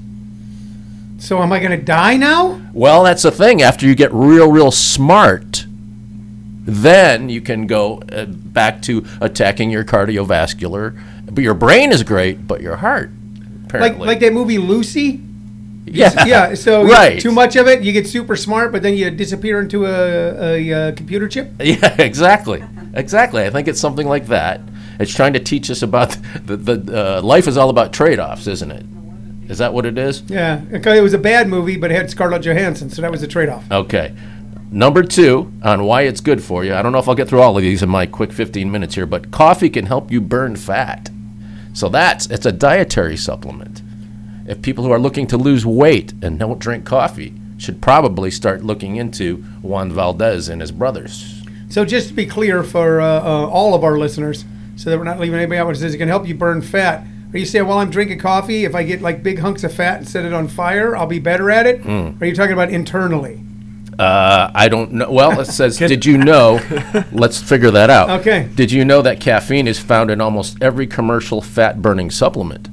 So 1.18 1.42
am 1.42 1.52
I 1.52 1.60
going 1.60 1.78
to 1.78 1.84
die 1.84 2.18
now? 2.18 2.62
Well, 2.74 3.04
that's 3.04 3.24
the 3.24 3.32
thing. 3.32 3.62
After 3.62 3.86
you 3.86 3.96
get 3.96 4.14
real, 4.14 4.52
real 4.52 4.72
smart, 4.72 5.66
then 6.64 7.30
you 7.30 7.42
can 7.42 7.68
go 7.68 8.02
uh, 8.12 8.26
back 8.26 8.82
to 8.84 9.06
attacking 9.20 9.70
your 9.72 9.84
cardiovascular. 9.84 11.00
But 11.32 11.44
your 11.44 11.54
brain 11.54 11.92
is 11.92 12.04
great, 12.04 12.46
but 12.48 12.62
your 12.62 12.76
heart, 12.78 13.10
Like 13.10 13.66
apparently. 13.66 14.08
like 14.08 14.20
that 14.20 14.34
movie 14.34 14.58
Lucy. 14.58 15.22
yeah, 15.86 16.26
Yeah. 16.26 16.54
So 16.56 16.84
right. 16.86 17.20
too 17.20 17.32
much 17.32 17.56
of 17.56 17.68
it, 17.68 17.82
you 17.84 17.92
get 17.94 18.06
super 18.08 18.36
smart, 18.36 18.72
but 18.72 18.84
then 18.84 18.96
you 18.96 19.10
disappear 19.12 19.60
into 19.62 19.86
a, 19.86 20.56
a, 20.58 20.74
uh 20.74 20.92
computer 20.96 21.28
chip. 21.28 21.52
Yeah, 21.62 21.96
exactly, 22.02 22.64
exactly. 22.94 23.44
I 23.46 23.50
think 23.50 23.68
it's 23.68 23.80
something 23.80 24.08
like 24.08 24.28
that. 24.28 24.62
It's 25.00 25.14
trying 25.16 25.34
to 25.34 25.40
teach 25.40 25.72
us 25.72 25.82
about 25.82 26.16
the 26.46 26.58
the 26.58 27.18
uh, 27.18 27.22
life 27.22 27.48
is 27.48 27.58
all 27.58 27.70
about 27.70 27.92
trade-offs, 27.94 28.46
isn't 28.48 28.72
it? 28.72 28.86
Is 29.50 29.58
that 29.58 29.74
what 29.74 29.86
it 29.86 29.98
is? 29.98 30.22
Yeah. 30.28 30.62
Okay, 30.74 30.98
It 30.98 31.02
was 31.02 31.14
a 31.14 31.18
bad 31.18 31.48
movie, 31.50 31.76
but 31.78 31.92
it 31.92 31.96
had 31.96 32.10
Scarlett 32.10 32.44
Johansson, 32.44 32.90
so 32.90 33.02
that 33.02 33.12
was 33.12 33.24
a 33.24 33.28
trade-off. 33.28 33.64
Okay. 33.72 34.14
Number 34.74 35.04
two, 35.04 35.52
on 35.64 35.84
why 35.84 36.04
it's 36.04 36.22
good 36.22 36.42
for 36.42 36.64
you. 36.64 36.74
I 36.74 36.82
don't 36.82 36.94
know 36.94 37.00
if 37.00 37.10
I'll 37.10 37.16
get 37.16 37.28
through 37.28 37.42
all 37.42 37.58
of 37.58 37.62
these 37.62 37.84
in 37.84 37.90
my 37.90 38.06
quick 38.06 38.32
15 38.32 38.72
minutes 38.72 38.96
here, 38.96 39.06
but 39.06 39.30
coffee 39.30 39.70
can 39.70 39.86
help 39.86 40.10
you 40.10 40.22
burn 40.22 40.56
fat. 40.56 41.10
So 41.74 41.90
that's 41.90 42.28
it's 42.28 42.46
a 42.46 42.54
dietary 42.54 43.18
supplement. 43.18 43.82
If 44.48 44.62
people 44.62 44.86
who 44.86 44.92
are 44.92 45.00
looking 45.00 45.28
to 45.28 45.38
lose 45.38 45.66
weight 45.66 46.14
and 46.22 46.40
don't 46.40 46.58
drink 46.58 46.86
coffee 46.86 47.34
should 47.58 47.82
probably 47.82 48.32
start 48.32 48.64
looking 48.64 48.96
into 48.96 49.38
Juan 49.62 49.92
Valdez 49.92 50.48
and 50.48 50.62
his 50.62 50.72
brothers. 50.72 51.44
So 51.70 51.84
just 51.84 52.08
to 52.08 52.14
be 52.14 52.26
clear 52.26 52.64
for 52.64 53.02
uh, 53.02 53.22
uh, 53.22 53.48
all 53.48 53.76
of 53.76 53.84
our 53.84 53.98
listeners, 53.98 54.46
so 54.78 54.90
that 54.90 54.98
we're 54.98 55.04
not 55.04 55.20
leaving 55.20 55.36
anybody 55.36 55.60
out, 55.60 55.68
which 55.68 55.78
says 55.78 55.94
it 55.94 55.98
can 55.98 56.08
help 56.08 56.26
you 56.26 56.34
burn 56.34 56.62
fat. 56.62 57.06
Are 57.34 57.38
you 57.38 57.46
saying 57.46 57.68
while 57.68 57.78
I'm 57.78 57.92
drinking 57.92 58.20
coffee, 58.20 58.64
if 58.64 58.74
I 58.74 58.84
get 58.84 59.02
like 59.02 59.22
big 59.22 59.40
hunks 59.40 59.66
of 59.66 59.74
fat 59.74 59.98
and 59.98 60.08
set 60.08 60.24
it 60.24 60.34
on 60.34 60.48
fire, 60.48 60.96
I'll 60.96 61.08
be 61.08 61.20
better 61.20 61.52
at 61.52 61.68
it? 61.68 61.82
Hmm. 61.82 61.90
Or 61.90 62.16
are 62.22 62.26
you 62.26 62.36
talking 62.36 62.54
about 62.54 62.70
internally? 62.70 63.42
Uh, 64.02 64.50
I 64.56 64.68
don't 64.68 64.94
know. 64.94 65.12
Well, 65.12 65.40
it 65.40 65.46
says, 65.46 65.78
did 65.78 66.08
you 66.08 66.18
know? 66.18 66.60
Let's 67.12 67.40
figure 67.40 67.70
that 67.70 67.92
out. 67.92 68.22
Okay. 68.22 68.50
Did 68.56 68.72
you 68.72 68.84
know 68.84 69.04
that 69.04 69.22
caffeine 69.22 69.68
is 69.68 69.78
found 69.78 70.10
in 70.10 70.20
almost 70.20 70.58
every 70.60 70.88
commercial 70.88 71.40
fat 71.40 71.84
burning 71.84 72.10
supplement? 72.10 72.68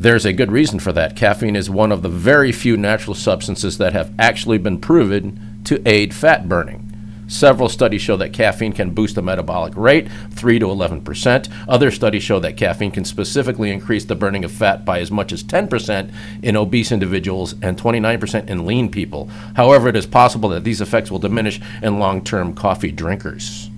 There's 0.00 0.24
a 0.24 0.32
good 0.32 0.50
reason 0.50 0.78
for 0.78 0.90
that. 0.92 1.16
Caffeine 1.16 1.54
is 1.54 1.68
one 1.68 1.92
of 1.92 2.00
the 2.00 2.08
very 2.08 2.50
few 2.50 2.78
natural 2.78 3.14
substances 3.14 3.76
that 3.76 3.92
have 3.92 4.14
actually 4.18 4.56
been 4.56 4.80
proven 4.80 5.60
to 5.64 5.86
aid 5.86 6.14
fat 6.14 6.48
burning. 6.48 6.81
Several 7.28 7.68
studies 7.68 8.02
show 8.02 8.16
that 8.16 8.32
caffeine 8.32 8.72
can 8.72 8.90
boost 8.90 9.14
the 9.14 9.22
metabolic 9.22 9.76
rate 9.76 10.08
3 10.30 10.58
to 10.58 10.66
11%. 10.66 11.48
Other 11.68 11.90
studies 11.90 12.22
show 12.22 12.40
that 12.40 12.56
caffeine 12.56 12.90
can 12.90 13.04
specifically 13.04 13.70
increase 13.70 14.04
the 14.04 14.14
burning 14.14 14.44
of 14.44 14.52
fat 14.52 14.84
by 14.84 15.00
as 15.00 15.10
much 15.10 15.32
as 15.32 15.42
10% 15.42 16.12
in 16.42 16.56
obese 16.56 16.92
individuals 16.92 17.54
and 17.62 17.80
29% 17.80 18.48
in 18.48 18.66
lean 18.66 18.90
people. 18.90 19.26
However, 19.56 19.88
it 19.88 19.96
is 19.96 20.06
possible 20.06 20.48
that 20.50 20.64
these 20.64 20.80
effects 20.80 21.10
will 21.10 21.18
diminish 21.18 21.60
in 21.82 21.98
long 21.98 22.22
term 22.22 22.54
coffee 22.54 22.92
drinkers. 22.92 23.70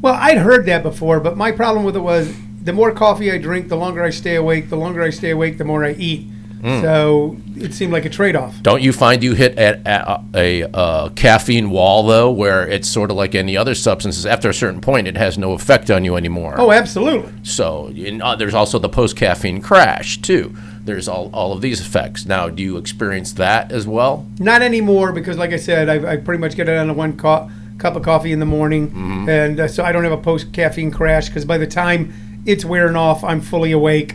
Well, 0.00 0.14
I'd 0.14 0.38
heard 0.38 0.66
that 0.66 0.82
before, 0.82 1.20
but 1.20 1.36
my 1.36 1.52
problem 1.52 1.84
with 1.84 1.96
it 1.96 2.00
was 2.00 2.34
the 2.62 2.72
more 2.72 2.92
coffee 2.92 3.32
I 3.32 3.38
drink, 3.38 3.68
the 3.68 3.76
longer 3.76 4.02
I 4.04 4.10
stay 4.10 4.36
awake. 4.36 4.68
The 4.68 4.76
longer 4.76 5.02
I 5.02 5.10
stay 5.10 5.30
awake, 5.30 5.58
the 5.58 5.64
more 5.64 5.84
I 5.84 5.92
eat. 5.92 6.26
Hmm. 6.60 6.80
So 6.82 7.36
it 7.56 7.72
seemed 7.74 7.92
like 7.92 8.04
a 8.04 8.10
trade-off. 8.10 8.62
Don't 8.62 8.82
you 8.82 8.92
find 8.92 9.22
you 9.22 9.34
hit 9.34 9.58
at, 9.58 9.86
at 9.86 10.20
a, 10.34 10.64
uh, 10.64 11.08
caffeine 11.10 11.70
wall 11.70 12.02
though, 12.06 12.30
where 12.30 12.66
it's 12.66 12.88
sort 12.88 13.10
of 13.10 13.16
like 13.16 13.34
any 13.34 13.56
other 13.56 13.74
substances? 13.74 14.26
After 14.26 14.48
a 14.50 14.54
certain 14.54 14.80
point, 14.80 15.08
it 15.08 15.16
has 15.16 15.38
no 15.38 15.52
effect 15.52 15.90
on 15.90 16.04
you 16.04 16.16
anymore. 16.16 16.54
Oh, 16.58 16.70
absolutely. 16.72 17.32
So 17.42 17.88
in, 17.88 18.20
uh, 18.22 18.36
there's 18.36 18.54
also 18.54 18.78
the 18.78 18.88
post 18.88 19.16
caffeine 19.16 19.60
crash 19.62 20.18
too. 20.18 20.54
There's 20.84 21.08
all, 21.08 21.30
all 21.32 21.52
of 21.52 21.60
these 21.60 21.80
effects. 21.80 22.26
Now, 22.26 22.48
do 22.48 22.62
you 22.62 22.76
experience 22.76 23.32
that 23.34 23.70
as 23.70 23.86
well? 23.86 24.26
Not 24.38 24.62
anymore 24.62 25.12
because, 25.12 25.36
like 25.38 25.52
I 25.52 25.56
said, 25.56 25.88
I, 25.88 26.12
I 26.12 26.16
pretty 26.16 26.40
much 26.40 26.56
get 26.56 26.68
it 26.68 26.76
on 26.76 26.88
a 26.90 26.94
one 26.94 27.16
co- 27.16 27.50
cup 27.78 27.96
of 27.96 28.02
coffee 28.02 28.32
in 28.32 28.40
the 28.40 28.46
morning, 28.46 28.88
Mm-hmm. 28.90 29.28
and 29.28 29.60
uh, 29.60 29.68
so 29.68 29.84
I 29.84 29.92
don't 29.92 30.04
have 30.04 30.12
a 30.12 30.16
post 30.18 30.52
caffeine 30.52 30.90
crash 30.90 31.28
because 31.28 31.44
by 31.44 31.58
the 31.58 31.66
time 31.66 32.12
it's 32.46 32.64
wearing 32.64 32.96
off, 32.96 33.22
I'm 33.22 33.40
fully 33.40 33.72
awake, 33.72 34.14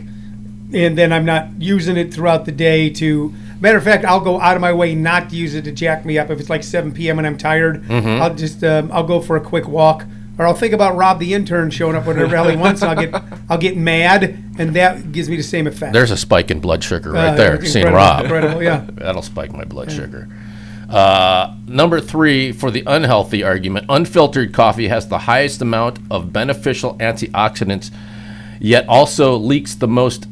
and 0.74 0.96
then 0.98 1.12
I'm 1.12 1.24
not 1.24 1.48
using 1.58 1.96
it 1.96 2.12
throughout 2.12 2.44
the 2.44 2.52
day 2.52 2.90
to. 2.90 3.32
Matter 3.58 3.78
of 3.78 3.84
fact, 3.84 4.04
I'll 4.04 4.20
go 4.20 4.38
out 4.38 4.54
of 4.54 4.60
my 4.60 4.72
way 4.72 4.94
not 4.94 5.30
to 5.30 5.36
use 5.36 5.54
it 5.54 5.62
to 5.64 5.72
jack 5.72 6.04
me 6.04 6.18
up. 6.18 6.28
If 6.28 6.40
it's 6.40 6.50
like 6.50 6.62
7 6.62 6.92
p.m. 6.92 7.16
and 7.18 7.26
I'm 7.26 7.38
tired, 7.38 7.82
Mm-hmm. 7.84 8.20
I'll 8.22 8.34
just 8.34 8.62
um, 8.62 8.90
I'll 8.92 9.06
go 9.06 9.20
for 9.22 9.36
a 9.36 9.40
quick 9.40 9.66
walk, 9.66 10.04
or 10.38 10.46
I'll 10.46 10.52
think 10.54 10.74
about 10.74 10.94
Rob 10.94 11.18
the 11.18 11.32
intern 11.32 11.70
showing 11.70 11.96
up 11.96 12.06
whenever 12.06 12.50
he 12.50 12.56
wants. 12.56 12.82
And 12.82 12.90
I'll 12.90 13.06
get 13.06 13.22
I'll 13.48 13.58
get 13.58 13.76
mad, 13.78 14.24
and 14.58 14.74
that 14.76 15.10
gives 15.10 15.30
me 15.30 15.36
the 15.36 15.42
same 15.42 15.66
effect. 15.66 15.94
There's 15.94 16.10
a 16.10 16.18
spike 16.18 16.50
in 16.50 16.60
blood 16.60 16.84
sugar 16.84 17.12
right 17.12 17.28
Uh, 17.30 17.34
there. 17.36 17.64
Seeing 17.64 17.86
Rob. 17.92 18.24
incredible, 18.24 18.62
yeah. 18.62 18.84
That'll 18.92 19.22
spike 19.22 19.52
my 19.54 19.64
blood 19.64 19.90
sugar. 19.90 20.28
Uh, 20.90 21.56
number 21.66 22.00
three, 22.00 22.52
for 22.52 22.70
the 22.70 22.82
unhealthy 22.86 23.42
argument, 23.42 23.86
unfiltered 23.88 24.52
coffee 24.52 24.88
has 24.88 25.08
the 25.08 25.18
highest 25.18 25.60
amount 25.62 25.98
of 26.10 26.32
beneficial 26.32 26.94
antioxidants, 26.98 27.90
yet 28.60 28.86
also 28.86 29.36
leaks 29.36 29.74
the 29.74 29.88
most 29.88 30.26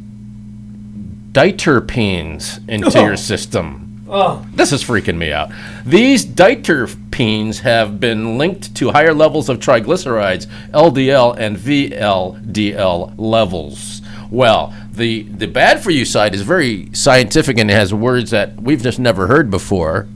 diterpenes 1.35 2.67
into 2.69 2.97
Oh. 2.99 3.05
your 3.05 3.17
system. 3.17 4.05
oh, 4.09 4.45
This 4.55 4.73
is 4.73 4.83
freaking 4.85 5.17
me 5.19 5.33
out. 5.33 5.51
These 5.85 6.25
diterpenes 6.25 7.61
have 7.61 7.99
been 8.01 8.39
linked 8.39 8.75
to 8.77 8.93
higher 8.93 9.13
levels 9.13 9.49
of 9.49 9.59
triglycerides, 9.59 10.47
LDL, 10.73 11.37
and 11.37 11.57
VLDL 11.59 13.13
levels. 13.19 14.01
Well, 14.31 14.73
the, 14.93 15.23
the 15.25 15.47
bad 15.47 15.83
for 15.83 15.91
you 15.91 16.05
side 16.05 16.35
is 16.35 16.43
very 16.43 16.89
scientific 16.93 17.59
and 17.59 17.71
it 17.71 17.75
has 17.75 17.93
words 17.93 18.31
that 18.31 18.61
we've 18.63 18.83
just 18.83 18.99
never 19.01 19.27
heard 19.27 19.51
before. 19.51 20.07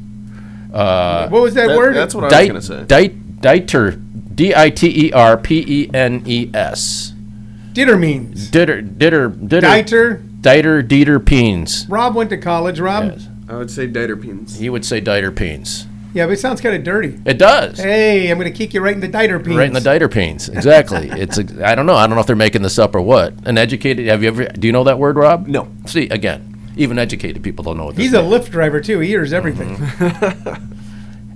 Uh, 0.72 1.28
what 1.28 1.42
was 1.42 1.54
that, 1.54 1.68
That- 1.68 1.76
word? 1.76 1.96
that's 1.96 2.14
what 2.14 2.32
I 2.32 2.40
was 2.40 2.48
gonna 2.48 2.62
say. 2.62 2.84
di- 2.86 3.08
diter, 3.40 3.92
D 4.34 4.54
I 4.54 4.70
T 4.70 5.06
E 5.08 5.12
R 5.12 5.36
P 5.36 5.64
E 5.66 5.90
N 5.94 6.22
E 6.26 6.50
S. 6.54 7.12
Ditter 7.72 7.98
means. 7.98 8.48
Diter, 8.50 8.82
diter, 8.82 9.28
diter. 9.30 10.22
Dieter. 10.40 10.86
Diter, 10.86 11.18
diterpenes. 11.18 11.86
Rob 11.88 12.14
went 12.14 12.30
to 12.30 12.38
college. 12.38 12.80
Rob. 12.80 13.12
Yes. 13.12 13.28
I 13.48 13.56
would 13.56 13.70
say 13.70 13.88
diterpenes. 13.88 14.58
He 14.58 14.68
would 14.68 14.84
say 14.84 15.00
diterpenes. 15.00 15.86
Yeah, 16.14 16.26
but 16.26 16.32
it 16.32 16.38
sounds 16.38 16.60
kind 16.60 16.74
of 16.74 16.84
dirty. 16.84 17.20
It 17.26 17.38
does. 17.38 17.78
Hey, 17.78 18.30
I'm 18.30 18.38
going 18.38 18.50
to 18.50 18.56
kick 18.56 18.72
you 18.72 18.80
right 18.80 18.94
in 18.94 19.00
the 19.00 19.08
diter 19.08 19.38
peens. 19.38 19.56
Right 19.56 19.68
in 19.68 19.74
the 19.74 19.80
diterpenes, 19.80 20.48
exactly. 20.48 21.08
it's 21.12 21.38
a, 21.38 21.66
I 21.66 21.74
don't 21.74 21.86
know. 21.86 21.94
I 21.94 22.06
don't 22.06 22.14
know 22.16 22.20
if 22.20 22.26
they're 22.26 22.34
making 22.36 22.62
this 22.62 22.78
up 22.78 22.94
or 22.94 23.00
what. 23.00 23.34
An 23.46 23.58
educated. 23.58 24.06
Have 24.06 24.22
you 24.22 24.28
ever? 24.28 24.44
Do 24.46 24.66
you 24.66 24.72
know 24.72 24.84
that 24.84 24.98
word, 24.98 25.16
Rob? 25.16 25.46
No. 25.46 25.68
See, 25.86 26.08
again, 26.08 26.72
even 26.76 26.98
educated 26.98 27.42
people 27.42 27.62
don't 27.62 27.76
know 27.76 27.86
what 27.86 27.96
this 27.96 28.06
He's 28.06 28.14
a 28.14 28.22
means. 28.22 28.32
Lyft 28.32 28.50
driver 28.50 28.80
too. 28.80 29.00
He 29.00 29.08
hears 29.08 29.32
everything. 29.32 29.76
Mm-hmm. 29.76 30.72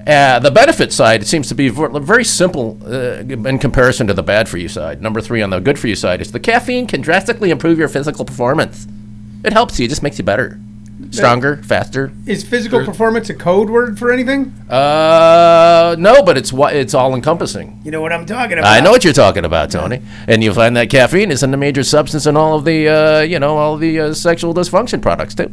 Uh, 0.06 0.38
the 0.40 0.50
benefit 0.50 0.92
side, 0.92 1.22
it 1.22 1.26
seems 1.26 1.48
to 1.48 1.54
be 1.54 1.68
very 1.68 2.24
simple 2.24 2.78
uh, 2.84 3.18
in 3.20 3.58
comparison 3.58 4.06
to 4.08 4.14
the 4.14 4.22
bad 4.22 4.48
for 4.48 4.58
you 4.58 4.68
side. 4.68 5.00
Number 5.00 5.20
three 5.20 5.42
on 5.42 5.50
the 5.50 5.60
good 5.60 5.78
for 5.78 5.86
you 5.88 5.94
side 5.96 6.20
is 6.20 6.32
the 6.32 6.40
caffeine 6.40 6.86
can 6.86 7.00
drastically 7.00 7.50
improve 7.50 7.78
your 7.78 7.88
physical 7.88 8.24
performance. 8.24 8.86
It 9.44 9.52
helps 9.52 9.78
you, 9.78 9.86
it 9.86 9.88
just 9.88 10.02
makes 10.02 10.18
you 10.18 10.24
better, 10.24 10.58
stronger, 11.10 11.56
faster. 11.64 12.12
Is 12.26 12.44
physical 12.44 12.84
performance 12.84 13.28
a 13.30 13.34
code 13.34 13.70
word 13.70 13.98
for 13.98 14.12
anything? 14.12 14.52
Uh, 14.68 15.96
no, 15.98 16.22
but 16.22 16.36
it's 16.36 16.52
wha- 16.52 16.68
it's 16.68 16.94
all 16.94 17.14
encompassing. 17.14 17.80
You 17.84 17.90
know 17.90 18.00
what 18.00 18.12
I'm 18.12 18.26
talking 18.26 18.58
about. 18.58 18.70
I 18.72 18.80
know 18.80 18.90
what 18.90 19.04
you're 19.04 19.12
talking 19.12 19.44
about, 19.44 19.70
Tony. 19.70 20.00
And 20.28 20.42
you'll 20.44 20.54
find 20.54 20.76
that 20.76 20.90
caffeine 20.90 21.30
isn't 21.30 21.52
a 21.54 21.56
major 21.56 21.82
substance 21.82 22.26
in 22.26 22.36
all 22.36 22.56
of 22.56 22.64
the, 22.64 22.88
uh, 22.88 23.20
you 23.20 23.38
know, 23.38 23.56
all 23.56 23.74
of 23.74 23.80
the 23.80 23.98
uh, 24.00 24.14
sexual 24.14 24.54
dysfunction 24.54 25.00
products 25.02 25.34
too. 25.34 25.52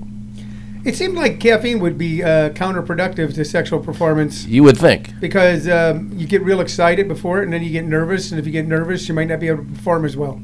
It 0.86 0.96
seemed 0.96 1.16
like 1.16 1.40
caffeine 1.40 1.80
would 1.82 1.98
be 1.98 2.24
uh, 2.24 2.50
counterproductive 2.52 3.34
to 3.36 3.44
sexual 3.44 3.80
performance 3.80 4.46
You 4.46 4.64
would 4.64 4.78
think. 4.78 5.20
because 5.20 5.68
um, 5.68 6.12
you 6.16 6.26
get 6.26 6.42
real 6.42 6.62
excited 6.62 7.08
before 7.08 7.42
it, 7.42 7.44
and 7.44 7.54
then 7.54 7.64
you 7.64 7.70
get 7.70 7.86
nervous, 7.86 8.32
and 8.32 8.40
if 8.40 8.46
you 8.46 8.52
get 8.54 8.66
nervous, 8.66 9.08
you 9.08 9.14
might 9.14 9.28
not 9.28 9.40
be 9.42 9.48
able 9.50 9.64
to 9.66 9.70
perform 9.72 10.06
as 10.06 10.16
well. 10.16 10.42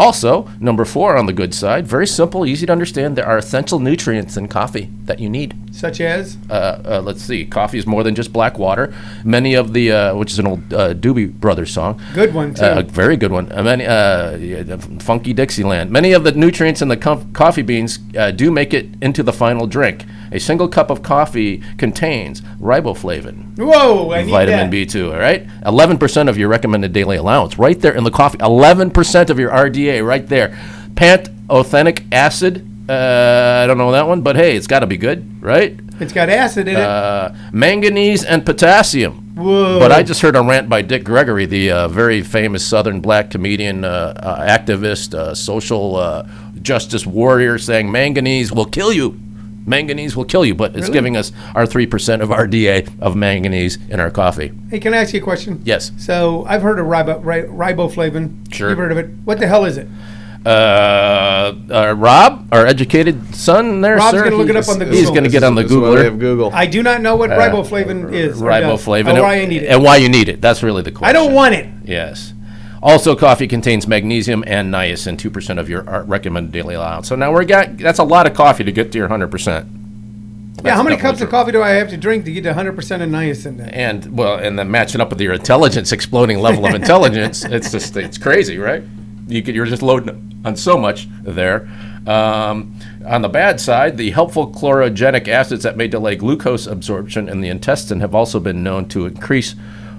Also, 0.00 0.48
number 0.60 0.86
four 0.86 1.14
on 1.18 1.26
the 1.26 1.32
good 1.34 1.52
side, 1.54 1.86
very 1.86 2.06
simple, 2.06 2.46
easy 2.46 2.64
to 2.64 2.72
understand. 2.72 3.16
There 3.16 3.26
are 3.26 3.36
essential 3.36 3.78
nutrients 3.78 4.34
in 4.38 4.48
coffee 4.48 4.88
that 5.04 5.20
you 5.20 5.28
need. 5.28 5.54
Such 5.72 6.00
as 6.00 6.38
Uh, 6.48 6.54
uh, 6.54 7.02
let's 7.04 7.20
see, 7.22 7.44
coffee 7.44 7.76
is 7.76 7.86
more 7.86 8.02
than 8.02 8.14
just 8.14 8.32
black 8.32 8.58
water. 8.58 8.94
Many 9.24 9.52
of 9.56 9.74
the, 9.74 9.92
uh, 9.92 10.14
which 10.16 10.32
is 10.32 10.38
an 10.38 10.46
old 10.46 10.72
uh, 10.72 10.94
Doobie 10.94 11.30
Brothers 11.30 11.70
song. 11.70 12.00
good 12.14 12.32
one 12.32 12.54
too. 12.54 12.64
Uh, 12.64 12.78
a 12.80 12.82
very 12.82 13.18
good 13.18 13.30
one. 13.30 13.52
Uh, 13.52 13.62
many, 13.62 13.84
uh, 13.86 14.78
Funky 15.00 15.34
Dixieland. 15.34 15.90
Many 15.90 16.12
of 16.14 16.24
the 16.24 16.32
nutrients 16.32 16.80
in 16.80 16.88
the 16.88 16.96
com- 16.96 17.30
coffee 17.34 17.62
beans 17.62 17.98
uh, 18.16 18.30
do 18.30 18.50
make 18.50 18.72
it 18.72 18.86
into 19.02 19.22
the 19.22 19.34
final 19.34 19.66
drink. 19.66 20.04
A 20.32 20.38
single 20.38 20.68
cup 20.68 20.90
of 20.90 21.02
coffee 21.02 21.62
contains 21.76 22.40
riboflavin, 22.60 23.58
Whoa, 23.58 24.12
I 24.12 24.22
need 24.22 24.30
vitamin 24.30 24.70
that. 24.70 24.88
B2, 24.88 25.12
all 25.12 25.18
right? 25.18 25.46
11% 25.62 26.28
of 26.28 26.38
your 26.38 26.48
recommended 26.48 26.92
daily 26.92 27.16
allowance, 27.16 27.58
right 27.58 27.78
there 27.80 27.94
in 27.94 28.04
the 28.04 28.10
coffee. 28.10 28.38
11% 28.38 29.30
of 29.30 29.38
your 29.38 29.50
RDA, 29.50 30.06
right 30.06 30.26
there. 30.26 30.56
Pantothenic 30.94 32.06
acid, 32.12 32.66
uh, 32.88 33.62
I 33.62 33.66
don't 33.66 33.78
know 33.78 33.92
that 33.92 34.06
one, 34.06 34.22
but 34.22 34.36
hey, 34.36 34.56
it's 34.56 34.66
got 34.66 34.80
to 34.80 34.86
be 34.86 34.96
good, 34.96 35.42
right? 35.42 35.78
It's 36.00 36.12
got 36.12 36.28
acid 36.28 36.66
in 36.68 36.76
it. 36.76 36.82
Uh, 36.82 37.32
manganese 37.52 38.24
and 38.24 38.44
potassium. 38.44 39.34
Whoa. 39.34 39.78
But 39.78 39.92
I 39.92 40.02
just 40.02 40.20
heard 40.22 40.36
a 40.36 40.42
rant 40.42 40.68
by 40.68 40.82
Dick 40.82 41.04
Gregory, 41.04 41.46
the 41.46 41.70
uh, 41.70 41.88
very 41.88 42.22
famous 42.22 42.64
Southern 42.66 43.00
black 43.00 43.30
comedian, 43.30 43.84
uh, 43.84 44.14
uh, 44.16 44.46
activist, 44.46 45.14
uh, 45.14 45.34
social 45.34 45.96
uh, 45.96 46.28
justice 46.62 47.06
warrior, 47.06 47.58
saying 47.58 47.90
manganese 47.90 48.52
will 48.52 48.66
kill 48.66 48.92
you. 48.92 49.18
Manganese 49.66 50.16
will 50.16 50.24
kill 50.24 50.44
you, 50.44 50.54
but 50.54 50.70
it's 50.72 50.82
Really? 50.82 50.92
giving 50.92 51.16
us 51.16 51.32
our 51.54 51.66
3% 51.66 52.22
of 52.22 52.30
RDA 52.30 52.88
of 53.00 53.14
manganese 53.14 53.78
in 53.88 54.00
our 54.00 54.10
coffee. 54.10 54.52
hey, 54.70 54.78
can 54.80 54.94
I 54.94 54.98
ask 54.98 55.12
you 55.14 55.20
a 55.20 55.22
question? 55.22 55.60
Yes. 55.64 55.92
So 55.98 56.44
I've 56.48 56.62
heard 56.62 56.78
of 56.78 56.86
ribo, 56.86 57.24
ri- 57.24 57.42
riboflavin. 57.44 58.52
Sure. 58.52 58.70
You've 58.70 58.78
heard 58.78 58.92
of 58.92 58.98
it. 58.98 59.10
What 59.24 59.38
the 59.38 59.46
hell 59.46 59.64
is 59.64 59.76
it? 59.76 59.86
Uh, 60.46 61.52
uh, 61.70 61.94
Rob, 61.96 62.48
our 62.50 62.66
educated 62.66 63.34
son 63.34 63.82
there, 63.82 63.96
Rob's 63.96 64.10
sir, 64.16 64.24
gonna 64.24 64.36
look 64.36 64.48
it 64.48 64.54
he's- 64.54 64.68
up 64.68 64.72
on 64.72 64.78
the 64.78 64.86
He's 64.86 65.00
Google. 65.00 65.12
going 65.14 65.24
to 65.24 65.30
get 65.30 65.42
on 65.44 65.54
the 65.54 65.62
this 65.62 65.70
is 65.70 65.76
why 65.76 65.90
we 65.90 65.96
Googler. 65.96 66.04
have 66.04 66.18
Google. 66.18 66.50
I 66.54 66.64
do 66.66 66.82
not 66.82 67.02
know 67.02 67.14
what 67.16 67.28
riboflavin 67.30 68.12
is. 68.12 68.40
or 68.40 68.48
does. 68.48 68.62
Riboflavin. 68.62 69.18
Or 69.18 69.22
why 69.22 69.40
I 69.40 69.44
need 69.44 69.62
it. 69.64 69.66
And 69.66 69.82
why 69.82 69.96
you 69.98 70.08
need 70.08 70.28
it. 70.30 70.40
That's 70.40 70.62
really 70.62 70.80
the 70.82 70.92
question. 70.92 71.14
I 71.14 71.18
don't 71.18 71.34
want 71.34 71.54
it. 71.54 71.66
Yes. 71.84 72.32
Also, 72.82 73.14
coffee 73.14 73.46
contains 73.46 73.86
magnesium 73.86 74.42
and 74.46 74.72
niacin, 74.72 75.18
two 75.18 75.30
percent 75.30 75.58
of 75.58 75.68
your 75.68 75.88
uh, 75.88 76.02
recommended 76.04 76.52
daily 76.52 76.74
allowance. 76.74 77.08
So 77.08 77.14
now 77.14 77.32
we're 77.32 77.44
got 77.44 77.76
that's 77.76 77.98
a 77.98 78.04
lot 78.04 78.26
of 78.26 78.34
coffee 78.34 78.64
to 78.64 78.72
get 78.72 78.92
to 78.92 78.98
your 78.98 79.08
hundred 79.08 79.30
percent. 79.30 79.68
Yeah, 80.64 80.74
how 80.74 80.82
many 80.82 80.96
cups 80.96 81.20
of 81.20 81.30
coffee 81.30 81.52
do 81.52 81.62
I 81.62 81.70
have 81.70 81.88
to 81.90 81.96
drink 81.96 82.24
to 82.26 82.32
get 82.32 82.42
to 82.42 82.52
100% 82.52 82.70
of 82.70 83.08
niacin? 83.08 83.56
Then? 83.56 83.70
And 83.70 84.18
well, 84.18 84.36
and 84.36 84.58
then 84.58 84.70
matching 84.70 85.00
up 85.00 85.08
with 85.08 85.20
your 85.20 85.32
intelligence, 85.32 85.90
exploding 85.90 86.38
level 86.38 86.66
of 86.66 86.74
intelligence, 86.82 87.44
it's 87.44 87.70
just 87.70 87.96
it's 87.96 88.18
crazy, 88.18 88.58
right? 88.58 88.82
You 89.26 89.42
could, 89.42 89.54
you're 89.54 89.66
just 89.66 89.82
loading 89.82 90.42
on 90.44 90.56
so 90.56 90.76
much 90.76 91.08
there. 91.22 91.68
Um, 92.06 92.74
on 93.06 93.22
the 93.22 93.28
bad 93.28 93.60
side, 93.60 93.96
the 93.96 94.10
helpful 94.10 94.50
chlorogenic 94.50 95.28
acids 95.28 95.62
that 95.62 95.76
may 95.76 95.86
delay 95.86 96.16
glucose 96.16 96.66
absorption 96.66 97.28
in 97.28 97.40
the 97.40 97.48
intestine 97.48 98.00
have 98.00 98.14
also 98.14 98.40
been 98.40 98.62
known 98.62 98.88
to 98.88 99.06
increase 99.06 99.54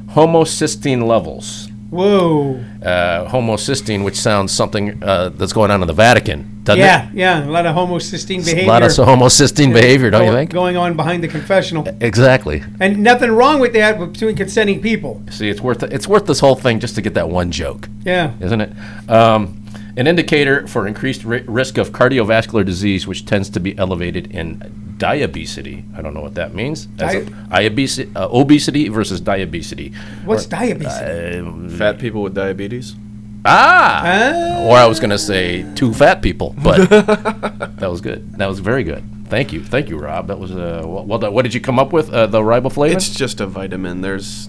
homocysteine 0.09 1.07
levels. 1.07 1.70
Whoa. 1.91 2.55
uh, 2.81 3.29
homocysteine, 3.29 4.03
which 4.05 4.15
sounds 4.15 4.51
something 4.53 5.03
uh, 5.03 5.29
that's 5.29 5.51
going 5.53 5.71
on 5.71 5.81
in 5.81 5.87
the 5.87 5.93
Vatican, 5.93 6.61
doesn't 6.63 6.79
Yeah, 6.79 7.09
it? 7.09 7.15
yeah, 7.15 7.39
yeah, 7.41 7.47
a 7.47 7.51
lot 7.51 7.65
of 7.65 7.75
homocysteine 7.75 8.45
behavior. 8.45 8.63
A 8.63 8.67
lot 8.67 8.81
of 8.83 8.91
homocysteine 8.91 9.73
behavior, 9.73 10.09
don't 10.09 10.25
you 10.25 10.31
think? 10.31 10.51
Going 10.51 10.77
on 10.77 10.95
behind 10.95 11.21
the 11.21 11.27
confessional. 11.27 11.85
Exactly. 11.99 12.63
And 12.79 13.03
nothing 13.03 13.31
wrong 13.31 13.59
with 13.59 13.73
that 13.73 13.99
between 13.99 14.37
consenting 14.37 14.81
people. 14.81 15.21
See, 15.29 15.49
it's 15.49 15.59
worth 15.61 15.83
it's 15.83 16.07
worth 16.07 16.25
this 16.27 16.39
whole 16.39 16.55
thing 16.55 16.79
just 16.79 16.95
to 16.95 17.01
get 17.01 17.13
that 17.15 17.29
one 17.29 17.51
joke, 17.51 17.89
Yeah. 18.05 18.31
isn't 18.39 18.61
it? 18.61 18.71
Um, 19.09 19.57
an 19.97 20.07
indicator 20.07 20.65
for 20.67 20.87
increased 20.87 21.25
ri- 21.25 21.43
risk 21.45 21.77
of 21.77 21.91
cardiovascular 21.91 22.65
disease, 22.65 23.05
which 23.05 23.25
tends 23.25 23.49
to 23.49 23.59
be 23.59 23.77
elevated 23.77 24.31
in 24.33 24.90
diabesity. 25.01 25.83
I 25.97 26.01
don't 26.01 26.13
know 26.13 26.21
what 26.21 26.35
that 26.35 26.53
means. 26.53 26.87
That's 26.95 27.15
a- 27.15 27.21
diabesi- 27.25 28.09
uh, 28.15 28.29
obesity 28.31 28.87
versus 28.89 29.19
diabesity. 29.21 29.91
What's 30.25 30.45
Or- 30.45 30.49
diabetes? 30.49 31.77
Fat 31.77 31.97
people 31.99 32.21
with 32.21 32.33
diabetes. 32.35 32.95
Ah! 33.43 34.01
Ah. 34.05 34.65
Or 34.67 34.77
I 34.77 34.85
was 34.85 34.99
going 34.99 35.09
to 35.09 35.17
say 35.17 35.65
two 35.75 35.93
fat 35.93 36.21
people, 36.21 36.53
but 36.63 36.77
that 37.81 37.89
was 37.89 37.99
good. 38.01 38.21
That 38.37 38.47
was 38.47 38.59
very 38.59 38.83
good. 38.83 39.03
Thank 39.29 39.51
you, 39.53 39.63
thank 39.63 39.89
you, 39.89 39.97
Rob. 39.97 40.27
That 40.27 40.37
was 40.39 40.51
uh, 40.51 40.83
well, 40.85 41.05
well 41.05 41.17
done. 41.19 41.33
What 41.33 41.43
did 41.43 41.53
you 41.53 41.61
come 41.61 41.79
up 41.79 41.91
with? 41.93 42.09
Uh, 42.13 42.27
the 42.27 42.39
riboflavin. 42.41 42.93
It's 42.95 43.09
just 43.15 43.41
a 43.41 43.47
vitamin. 43.47 44.01
There's. 44.01 44.47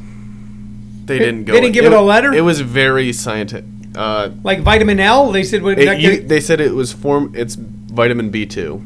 They 1.07 1.19
They- 1.19 1.25
didn't 1.25 1.45
go. 1.45 1.53
they 1.55 1.61
didn't 1.61 1.75
give 1.75 1.85
it 1.87 1.93
a 1.93 2.01
letter? 2.01 2.33
It 2.35 2.43
was 2.43 2.61
very 2.61 3.13
scientific. 3.13 3.65
Uh, 3.95 4.31
like 4.43 4.61
vitamin 4.61 4.99
L? 5.01 5.31
They 5.33 5.45
said 5.45 5.63
would 5.63 5.79
it- 5.79 6.01
you- 6.01 6.21
they 6.23 6.41
said 6.41 6.61
it 6.61 6.75
was 6.75 6.93
form. 6.93 7.33
It's 7.35 7.55
vitamin 7.57 8.31
B 8.31 8.45
two, 8.47 8.83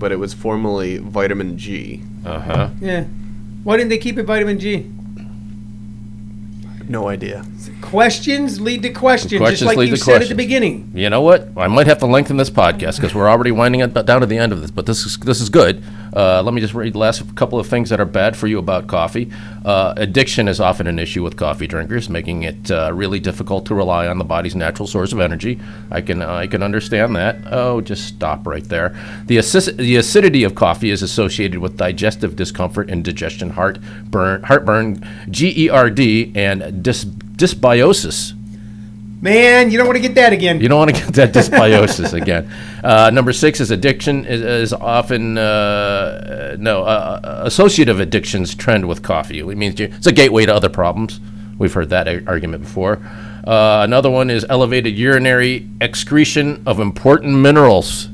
but 0.00 0.10
it 0.10 0.16
was 0.18 0.34
formerly 0.34 0.96
vitamin 0.98 1.56
G. 1.56 2.02
uh 2.26 2.40
huh. 2.40 2.70
Yeah. 2.80 3.04
Why 3.62 3.76
didn't 3.76 3.90
they 3.90 3.98
keep 3.98 4.18
it 4.18 4.24
vitamin 4.24 4.58
G? 4.58 4.90
No 6.88 7.06
idea. 7.06 7.44
Questions 7.82 8.60
lead 8.60 8.82
to 8.82 8.90
questions, 8.90 9.32
just 9.32 9.40
Questions 9.40 9.66
like 9.66 9.78
lead 9.78 9.88
you 9.90 9.96
to 9.96 10.02
said 10.02 10.22
at 10.22 10.28
the 10.28 10.34
beginning. 10.34 10.90
You 10.94 11.10
know 11.10 11.20
what? 11.22 11.48
I 11.56 11.68
might 11.68 11.86
have 11.86 11.98
to 11.98 12.06
lengthen 12.06 12.36
this 12.36 12.50
podcast 12.50 12.96
because 12.96 13.14
we're 13.14 13.28
already 13.28 13.50
winding 13.50 13.80
it 13.80 13.92
down 14.06 14.20
to 14.20 14.26
the 14.26 14.38
end 14.38 14.52
of 14.52 14.60
this. 14.60 14.70
But 14.70 14.86
this 14.86 15.04
is 15.04 15.18
this 15.18 15.40
is 15.40 15.48
good. 15.48 15.82
Uh, 16.14 16.42
let 16.42 16.54
me 16.54 16.60
just 16.60 16.74
read 16.74 16.92
the 16.92 16.98
last 16.98 17.34
couple 17.36 17.58
of 17.58 17.66
things 17.68 17.90
that 17.90 18.00
are 18.00 18.04
bad 18.04 18.36
for 18.36 18.46
you 18.48 18.58
about 18.58 18.86
coffee. 18.88 19.30
Uh, 19.64 19.94
addiction 19.96 20.48
is 20.48 20.60
often 20.60 20.86
an 20.86 20.98
issue 20.98 21.22
with 21.22 21.36
coffee 21.36 21.66
drinkers, 21.66 22.08
making 22.08 22.42
it 22.42 22.70
uh, 22.70 22.90
really 22.92 23.20
difficult 23.20 23.64
to 23.66 23.74
rely 23.74 24.06
on 24.08 24.18
the 24.18 24.24
body's 24.24 24.56
natural 24.56 24.86
source 24.88 25.12
of 25.12 25.20
energy. 25.20 25.60
I 25.90 26.00
can 26.00 26.22
I 26.22 26.46
can 26.46 26.62
understand 26.62 27.14
that. 27.16 27.38
Oh, 27.50 27.80
just 27.80 28.06
stop 28.08 28.46
right 28.46 28.64
there. 28.64 28.96
The 29.26 29.38
acid- 29.38 29.76
the 29.76 29.96
acidity 29.96 30.44
of 30.44 30.54
coffee 30.54 30.90
is 30.90 31.02
associated 31.02 31.58
with 31.60 31.76
digestive 31.76 32.36
discomfort, 32.36 32.90
indigestion, 32.90 33.50
heartburn, 33.50 34.42
heartburn, 34.42 35.06
GERD, 35.30 36.36
and 36.36 36.82
dis- 36.82 37.06
dysbiosis. 37.40 38.34
Man, 39.22 39.70
you 39.70 39.76
don't 39.76 39.86
want 39.86 39.96
to 39.96 40.02
get 40.02 40.14
that 40.14 40.32
again. 40.32 40.60
You 40.60 40.68
don't 40.68 40.78
want 40.78 40.96
to 40.96 41.02
get 41.04 41.14
that 41.14 41.32
dysbiosis 41.32 42.14
again. 42.14 42.50
Uh, 42.82 43.10
number 43.10 43.34
six 43.34 43.60
is 43.60 43.70
addiction 43.70 44.24
is, 44.24 44.40
is 44.40 44.72
often 44.72 45.36
uh, 45.36 46.56
no 46.58 46.82
uh, 46.82 47.20
uh, 47.22 47.42
associative 47.44 48.00
addictions 48.00 48.54
trend 48.54 48.88
with 48.88 49.02
coffee. 49.02 49.40
It 49.40 49.56
means 49.58 49.78
it's 49.78 50.06
a 50.06 50.12
gateway 50.12 50.46
to 50.46 50.54
other 50.54 50.70
problems. 50.70 51.20
We've 51.58 51.72
heard 51.72 51.90
that 51.90 52.08
argument 52.26 52.62
before. 52.62 53.02
Uh, 53.46 53.82
another 53.84 54.08
one 54.10 54.30
is 54.30 54.46
elevated 54.48 54.96
urinary 54.96 55.68
excretion 55.82 56.62
of 56.64 56.80
important 56.80 57.34
minerals. 57.34 58.08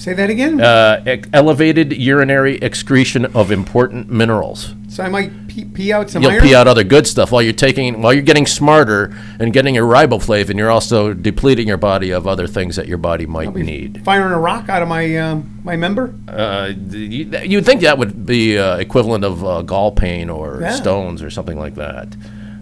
Say 0.00 0.14
that 0.14 0.30
again. 0.30 0.62
Uh, 0.62 1.02
ex- 1.04 1.28
elevated 1.34 1.92
urinary 1.92 2.56
excretion 2.62 3.26
of 3.36 3.50
important 3.50 4.08
minerals. 4.10 4.74
so 4.88 5.04
I 5.04 5.10
might 5.10 5.30
pee, 5.46 5.66
pee 5.66 5.92
out 5.92 6.08
some 6.08 6.22
You'll 6.22 6.30
iron. 6.32 6.42
pee 6.42 6.54
out 6.54 6.66
other 6.66 6.84
good 6.84 7.06
stuff 7.06 7.30
while 7.32 7.42
you're 7.42 7.52
taking 7.52 8.00
while 8.00 8.14
you're 8.14 8.22
getting 8.22 8.46
smarter 8.46 9.14
and 9.38 9.52
getting 9.52 9.74
your 9.74 9.86
riboflavin. 9.86 10.56
You're 10.56 10.70
also 10.70 11.12
depleting 11.12 11.68
your 11.68 11.76
body 11.76 12.12
of 12.12 12.26
other 12.26 12.46
things 12.46 12.76
that 12.76 12.88
your 12.88 12.96
body 12.96 13.26
might 13.26 13.54
need. 13.54 14.02
Firing 14.02 14.32
a 14.32 14.38
rock 14.38 14.70
out 14.70 14.80
of 14.82 14.88
my 14.88 15.16
um, 15.18 15.60
my 15.64 15.76
member. 15.76 16.14
Uh, 16.26 16.72
you, 16.88 17.26
you'd 17.44 17.66
think 17.66 17.82
that 17.82 17.98
would 17.98 18.24
be 18.24 18.56
uh, 18.58 18.78
equivalent 18.78 19.22
of 19.22 19.44
uh, 19.44 19.60
gall 19.60 19.92
pain 19.92 20.30
or 20.30 20.60
Yeah. 20.62 20.70
stones 20.70 21.22
or 21.22 21.28
something 21.28 21.58
like 21.58 21.74
that. 21.74 22.08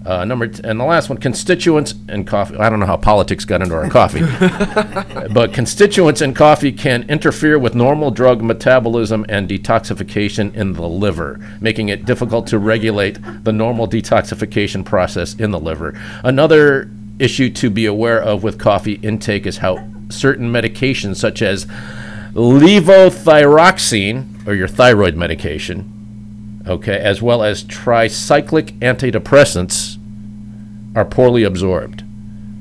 Uh, 0.09 0.25
number 0.25 0.49
t- 0.49 0.63
and 0.65 0.81
the 0.81 0.85
last 0.85 1.11
one, 1.11 1.19
constituents 1.19 1.95
and 2.09 2.27
coffee. 2.27 2.57
I 2.57 2.71
don't 2.71 2.81
know 2.81 2.87
how 2.87 2.97
politics 2.97 3.45
got 3.45 3.61
into 3.61 3.75
our 3.75 3.91
coffee, 3.91 4.23
but 5.35 5.53
constituents 5.53 6.23
in 6.23 6.33
coffee 6.33 6.73
can 6.73 7.03
interfere 7.11 7.59
with 7.59 7.75
normal 7.75 8.11
drug 8.11 8.41
metabolism 8.41 9.27
and 9.29 9.47
detoxification 9.47 10.55
in 10.55 10.73
the 10.73 10.89
liver, 10.89 11.39
making 11.61 11.91
it 11.91 12.07
difficult 12.07 12.47
to 12.47 12.59
regulate 12.59 13.19
the 13.45 13.53
normal 13.53 13.87
detoxification 13.87 14.83
process 14.83 15.35
in 15.35 15.51
the 15.51 15.61
liver. 15.61 15.93
Another 16.25 16.91
issue 17.19 17.51
to 17.51 17.69
be 17.69 17.85
aware 17.85 18.23
of 18.23 18.43
with 18.43 18.59
coffee 18.59 18.95
intake 19.03 19.45
is 19.45 19.59
how 19.59 19.87
certain 20.09 20.51
medications, 20.51 21.17
such 21.17 21.43
as 21.43 21.67
levothyroxine, 22.33 24.47
or 24.47 24.55
your 24.55 24.69
thyroid 24.69 25.17
medication, 25.17 26.63
okay, 26.67 26.99
as 26.99 27.21
well 27.21 27.43
as 27.43 27.63
tricyclic 27.65 28.71
antidepressants, 28.79 29.98
are 30.99 31.05
poorly 31.05 31.45
absorbed, 31.45 32.03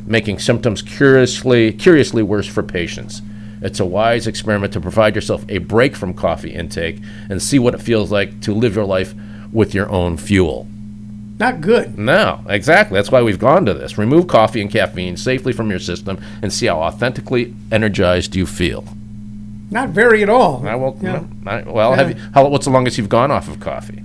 making 0.06 0.38
symptoms 0.38 0.84
curiously, 0.84 1.74
curiously 1.74 2.22
worse 2.22 2.46
for 2.46 2.62
patients. 2.62 3.24
It's 3.64 3.80
a 3.80 3.86
wise 3.86 4.28
experiment 4.28 4.74
to 4.74 4.80
provide 4.80 5.16
yourself 5.16 5.44
a 5.50 5.58
break 5.58 5.96
from 5.96 6.14
coffee 6.14 6.54
intake 6.54 7.02
and 7.30 7.42
see 7.42 7.58
what 7.58 7.74
it 7.74 7.82
feels 7.82 8.12
like 8.12 8.40
to 8.42 8.54
live 8.54 8.76
your 8.76 8.86
life 8.86 9.16
with 9.52 9.74
your 9.74 9.90
own 9.90 10.18
fuel. 10.18 10.68
Not 11.40 11.62
good. 11.62 11.98
No, 11.98 12.44
exactly. 12.48 12.96
That's 12.96 13.12
why 13.12 13.24
we've 13.24 13.40
gone 13.40 13.66
to 13.66 13.74
this. 13.74 13.98
Remove 13.98 14.28
coffee 14.28 14.62
and 14.62 14.70
caffeine 14.70 15.18
safely 15.18 15.52
from 15.52 15.72
your 15.72 15.80
system 15.80 16.20
and 16.44 16.54
see 16.54 16.68
how 16.68 16.80
authentically 16.80 17.56
energized 17.72 18.36
you 18.36 18.46
feel. 18.46 18.86
Not 19.72 19.90
very 19.90 20.22
at 20.22 20.30
all. 20.30 20.68
I 20.68 20.76
will. 20.76 20.96
Yeah. 21.02 21.24
I, 21.48 21.62
well, 21.64 21.96
have 21.96 22.12
you, 22.12 22.24
how, 22.36 22.48
what's 22.48 22.66
the 22.66 22.72
longest 22.72 23.00
you've 23.00 23.10
gone 23.10 23.32
off 23.32 23.48
of 23.48 23.60
coffee? 23.60 24.04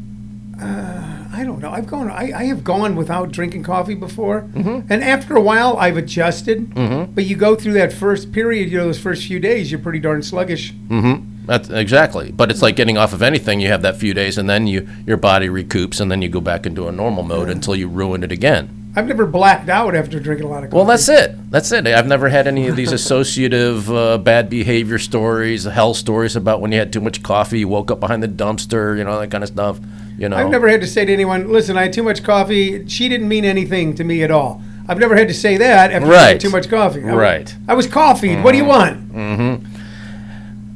Uh, 0.58 0.91
I 1.32 1.44
don't 1.44 1.60
know. 1.60 1.70
I've 1.70 1.86
gone. 1.86 2.10
I, 2.10 2.30
I 2.32 2.44
have 2.44 2.62
gone 2.62 2.94
without 2.94 3.32
drinking 3.32 3.62
coffee 3.62 3.94
before, 3.94 4.42
Mm-hmm. 4.42 4.92
and 4.92 5.02
after 5.02 5.34
a 5.34 5.40
while, 5.40 5.76
I've 5.78 5.96
adjusted. 5.96 6.74
But 7.14 7.24
you 7.24 7.36
go 7.36 7.54
through 7.56 7.72
that 7.74 7.92
first 7.92 8.32
period. 8.32 8.70
You 8.70 8.78
know, 8.78 8.84
those 8.84 9.00
first 9.00 9.26
few 9.26 9.40
days, 9.40 9.70
you're 9.70 9.80
pretty 9.80 9.98
darn 9.98 10.22
sluggish. 10.22 10.72
Mm-hmm. 10.74 11.46
That's 11.46 11.70
exactly. 11.70 12.30
But 12.32 12.50
it's 12.50 12.62
like 12.62 12.76
getting 12.76 12.98
off 12.98 13.12
of 13.12 13.22
anything. 13.22 13.60
You 13.60 13.68
have 13.68 13.82
that 13.82 13.96
few 13.96 14.14
days, 14.14 14.36
and 14.38 14.48
then 14.48 14.66
you 14.66 14.86
your 15.06 15.16
body 15.16 15.48
recoups, 15.48 16.00
and 16.00 16.10
then 16.10 16.20
you 16.22 16.28
go 16.28 16.40
back 16.40 16.66
into 16.66 16.86
a 16.86 16.92
normal 16.92 17.22
mode 17.22 17.48
until 17.48 17.74
you 17.74 17.88
ruin 17.88 18.22
it 18.22 18.30
again. 18.30 18.81
I've 18.94 19.06
never 19.08 19.24
blacked 19.24 19.70
out 19.70 19.94
after 19.94 20.20
drinking 20.20 20.46
a 20.46 20.50
lot 20.50 20.64
of 20.64 20.70
coffee. 20.70 20.76
Well, 20.76 20.84
that's 20.84 21.08
it. 21.08 21.50
That's 21.50 21.72
it. 21.72 21.86
I've 21.86 22.06
never 22.06 22.28
had 22.28 22.46
any 22.46 22.68
of 22.68 22.76
these 22.76 22.92
associative 23.00 23.90
uh, 23.90 24.18
bad 24.18 24.50
behavior 24.50 24.98
stories, 24.98 25.64
hell 25.64 25.94
stories 25.94 26.36
about 26.36 26.60
when 26.60 26.72
you 26.72 26.78
had 26.78 26.92
too 26.92 27.00
much 27.00 27.22
coffee, 27.22 27.60
you 27.60 27.68
woke 27.68 27.90
up 27.90 28.00
behind 28.00 28.22
the 28.22 28.28
dumpster, 28.28 28.96
you 28.98 29.04
know 29.04 29.18
that 29.18 29.30
kind 29.30 29.42
of 29.42 29.48
stuff. 29.48 29.80
You 30.18 30.28
know. 30.28 30.36
I've 30.36 30.50
never 30.50 30.68
had 30.68 30.82
to 30.82 30.86
say 30.86 31.04
to 31.06 31.12
anyone, 31.12 31.50
"Listen, 31.50 31.76
I 31.78 31.82
had 31.84 31.92
too 31.94 32.02
much 32.02 32.22
coffee." 32.22 32.86
She 32.86 33.08
didn't 33.08 33.28
mean 33.28 33.44
anything 33.46 33.94
to 33.94 34.04
me 34.04 34.22
at 34.22 34.30
all. 34.30 34.62
I've 34.86 34.98
never 34.98 35.16
had 35.16 35.28
to 35.28 35.34
say 35.34 35.56
that 35.56 35.90
after 35.90 36.06
Right. 36.08 36.24
drinking 36.32 36.50
too 36.50 36.50
much 36.56 36.68
coffee. 36.68 37.02
I, 37.02 37.14
Right. 37.14 37.54
I 37.66 37.74
was 37.74 37.86
coffeeed. 37.86 38.44
What 38.44 38.52
do 38.52 38.58
you 38.58 38.64
want? 38.66 39.64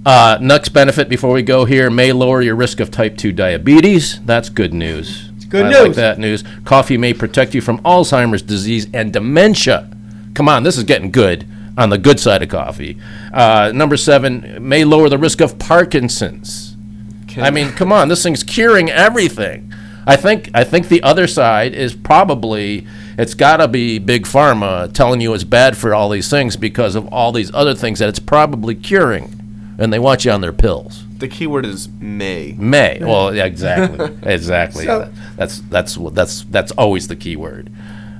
Uh, 0.06 0.38
next 0.40 0.68
benefit 0.70 1.08
before 1.08 1.32
we 1.32 1.42
go 1.42 1.64
here 1.64 1.90
may 1.90 2.12
lower 2.12 2.40
your 2.40 2.54
risk 2.54 2.78
of 2.78 2.90
type 2.92 3.16
2 3.16 3.32
diabetes. 3.32 4.20
That's 4.24 4.48
good 4.48 4.72
news. 4.72 5.25
Good 5.48 5.66
I 5.66 5.70
like 5.70 5.86
news. 5.88 5.96
that 5.96 6.18
news. 6.18 6.44
Coffee 6.64 6.96
may 6.96 7.14
protect 7.14 7.54
you 7.54 7.60
from 7.60 7.78
Alzheimer's 7.78 8.42
disease 8.42 8.88
and 8.92 9.12
dementia. 9.12 9.90
Come 10.34 10.48
on, 10.48 10.62
this 10.62 10.76
is 10.76 10.84
getting 10.84 11.10
good 11.10 11.46
on 11.78 11.90
the 11.90 11.98
good 11.98 12.18
side 12.18 12.42
of 12.42 12.48
coffee. 12.48 12.98
Uh, 13.32 13.70
number 13.74 13.96
seven 13.96 14.66
may 14.66 14.84
lower 14.84 15.08
the 15.08 15.18
risk 15.18 15.40
of 15.40 15.58
Parkinson's. 15.58 16.76
I 17.36 17.50
mean, 17.50 17.72
come 17.72 17.92
on, 17.92 18.08
this 18.08 18.22
thing's 18.22 18.42
curing 18.42 18.90
everything. 18.90 19.72
I 20.06 20.16
think 20.16 20.50
I 20.54 20.64
think 20.64 20.88
the 20.88 21.02
other 21.02 21.26
side 21.26 21.74
is 21.74 21.94
probably 21.94 22.86
it's 23.18 23.34
got 23.34 23.58
to 23.58 23.68
be 23.68 23.98
big 23.98 24.24
pharma 24.24 24.92
telling 24.92 25.20
you 25.20 25.34
it's 25.34 25.44
bad 25.44 25.76
for 25.76 25.92
all 25.92 26.08
these 26.08 26.30
things 26.30 26.56
because 26.56 26.94
of 26.94 27.08
all 27.12 27.32
these 27.32 27.52
other 27.52 27.74
things 27.74 27.98
that 27.98 28.08
it's 28.08 28.20
probably 28.20 28.74
curing, 28.74 29.74
and 29.78 29.92
they 29.92 29.98
want 29.98 30.24
you 30.24 30.30
on 30.30 30.40
their 30.40 30.52
pills. 30.52 31.05
The 31.18 31.28
key 31.28 31.46
word 31.46 31.64
is 31.64 31.88
may. 31.88 32.52
May. 32.58 32.98
Well, 33.00 33.34
yeah, 33.34 33.44
exactly, 33.44 34.16
exactly. 34.22 34.84
So- 34.84 35.10
that's 35.36 35.60
that's 35.60 35.96
what 35.96 36.14
that's 36.14 36.42
that's 36.44 36.72
always 36.72 37.08
the 37.08 37.16
key 37.16 37.36
word. 37.36 37.70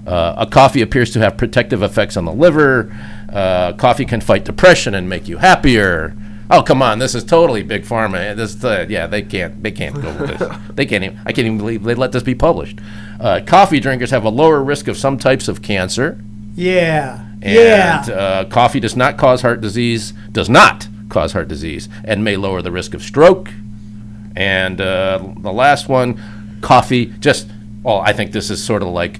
Uh, 0.06 0.34
a 0.38 0.46
coffee 0.46 0.82
appears 0.82 1.10
to 1.12 1.18
have 1.18 1.36
protective 1.36 1.82
effects 1.82 2.16
on 2.16 2.24
the 2.24 2.32
liver. 2.32 2.94
Uh, 3.32 3.72
coffee 3.72 4.04
can 4.04 4.20
fight 4.20 4.44
depression 4.44 4.94
and 4.94 5.08
make 5.08 5.26
you 5.26 5.38
happier. 5.38 6.16
Oh 6.48 6.62
come 6.62 6.80
on, 6.80 7.00
this 7.00 7.14
is 7.14 7.24
totally 7.24 7.64
big 7.64 7.82
pharma. 7.82 8.36
This, 8.36 8.62
uh, 8.62 8.86
yeah, 8.88 9.08
they 9.08 9.22
can't 9.22 9.62
they 9.62 9.72
can't 9.72 10.00
go 10.00 10.12
with 10.14 10.38
this. 10.38 10.58
They 10.76 10.86
can't 10.86 11.04
even. 11.04 11.18
I 11.24 11.32
can't 11.32 11.46
even 11.46 11.58
believe 11.58 11.82
they 11.82 11.94
let 11.94 12.12
this 12.12 12.22
be 12.22 12.34
published. 12.34 12.78
Uh, 13.18 13.40
coffee 13.46 13.80
drinkers 13.80 14.10
have 14.10 14.24
a 14.24 14.28
lower 14.28 14.62
risk 14.62 14.88
of 14.88 14.96
some 14.96 15.18
types 15.18 15.48
of 15.48 15.62
cancer. 15.62 16.20
Yeah. 16.54 17.26
And 17.42 18.06
yeah. 18.08 18.14
uh, 18.14 18.44
coffee 18.44 18.80
does 18.80 18.96
not 18.96 19.16
cause 19.16 19.42
heart 19.42 19.60
disease, 19.60 20.12
does 20.32 20.48
not 20.48 20.85
cause 21.16 21.32
heart 21.32 21.48
disease, 21.48 21.88
and 22.04 22.22
may 22.22 22.36
lower 22.36 22.60
the 22.60 22.70
risk 22.70 22.92
of 22.92 23.00
stroke. 23.02 23.48
And 24.36 24.80
uh, 24.82 25.32
the 25.38 25.50
last 25.52 25.88
one, 25.88 26.20
coffee, 26.60 27.06
just, 27.20 27.48
well, 27.82 28.00
I 28.00 28.12
think 28.12 28.32
this 28.32 28.50
is 28.50 28.62
sort 28.62 28.82
of 28.82 28.88
like 28.88 29.18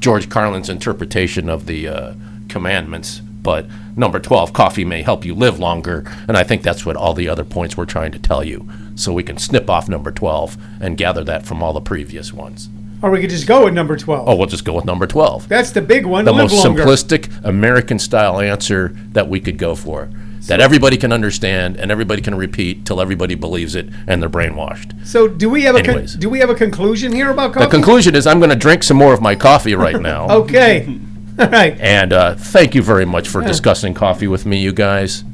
George 0.00 0.28
Carlin's 0.28 0.68
interpretation 0.68 1.48
of 1.48 1.66
the 1.66 1.86
uh, 1.86 2.14
commandments. 2.48 3.20
But 3.20 3.66
number 3.96 4.18
12, 4.18 4.52
coffee 4.52 4.84
may 4.84 5.02
help 5.02 5.24
you 5.24 5.36
live 5.36 5.60
longer. 5.60 6.04
And 6.26 6.36
I 6.36 6.42
think 6.42 6.62
that's 6.62 6.84
what 6.84 6.96
all 6.96 7.14
the 7.14 7.28
other 7.28 7.44
points 7.44 7.76
we're 7.76 7.84
trying 7.84 8.10
to 8.10 8.18
tell 8.18 8.42
you. 8.42 8.68
So 8.96 9.12
we 9.12 9.22
can 9.22 9.38
snip 9.38 9.70
off 9.70 9.88
number 9.88 10.10
12 10.10 10.56
and 10.80 10.96
gather 10.98 11.22
that 11.22 11.46
from 11.46 11.62
all 11.62 11.72
the 11.72 11.80
previous 11.80 12.32
ones. 12.32 12.68
or 13.02 13.10
we 13.12 13.20
could 13.20 13.30
just 13.30 13.46
go 13.46 13.66
with 13.66 13.74
number 13.74 13.96
twelve. 13.96 14.28
Oh, 14.28 14.34
we'll 14.34 14.48
just 14.48 14.64
go 14.64 14.72
with 14.72 14.84
number 14.84 15.06
12 15.06 15.48
That's 15.48 15.70
the 15.70 15.82
big 15.82 16.06
one. 16.06 16.24
the 16.24 16.32
most 16.32 16.54
longer. 16.64 16.82
simplistic 16.84 17.30
American 17.44 18.00
style 18.00 18.40
answer 18.40 18.88
that 19.12 19.28
we 19.28 19.38
could 19.38 19.58
go 19.58 19.76
for. 19.76 20.08
That 20.46 20.60
everybody 20.60 20.96
can 20.96 21.12
understand 21.12 21.76
and 21.76 21.90
everybody 21.90 22.22
can 22.22 22.34
repeat 22.36 22.84
till 22.86 23.00
everybody 23.00 23.34
believes 23.34 23.74
it 23.74 23.88
and 24.06 24.22
they're 24.22 24.30
brainwashed. 24.30 25.04
So 25.06 25.26
do 25.26 25.50
we 25.50 25.62
have 25.62 25.74
a 25.74 25.82
con- 25.82 26.06
do 26.18 26.30
we 26.30 26.38
have 26.38 26.50
a 26.50 26.54
conclusion 26.54 27.12
here 27.12 27.30
about 27.30 27.52
coffee? 27.52 27.66
The 27.66 27.70
conclusion 27.70 28.14
is 28.14 28.26
I'm 28.26 28.38
going 28.38 28.50
to 28.50 28.56
drink 28.56 28.82
some 28.84 28.96
more 28.96 29.12
of 29.12 29.20
my 29.20 29.34
coffee 29.34 29.74
right 29.74 30.00
now. 30.00 30.28
okay. 30.42 30.86
All 31.38 31.48
right. 31.48 31.78
And 31.80 32.12
uh, 32.12 32.34
thank 32.36 32.74
you 32.74 32.82
very 32.82 33.04
much 33.04 33.28
for 33.28 33.42
discussing 33.42 33.92
coffee 33.92 34.28
with 34.28 34.46
me, 34.46 34.58
you 34.58 34.72
guys. 34.72 35.24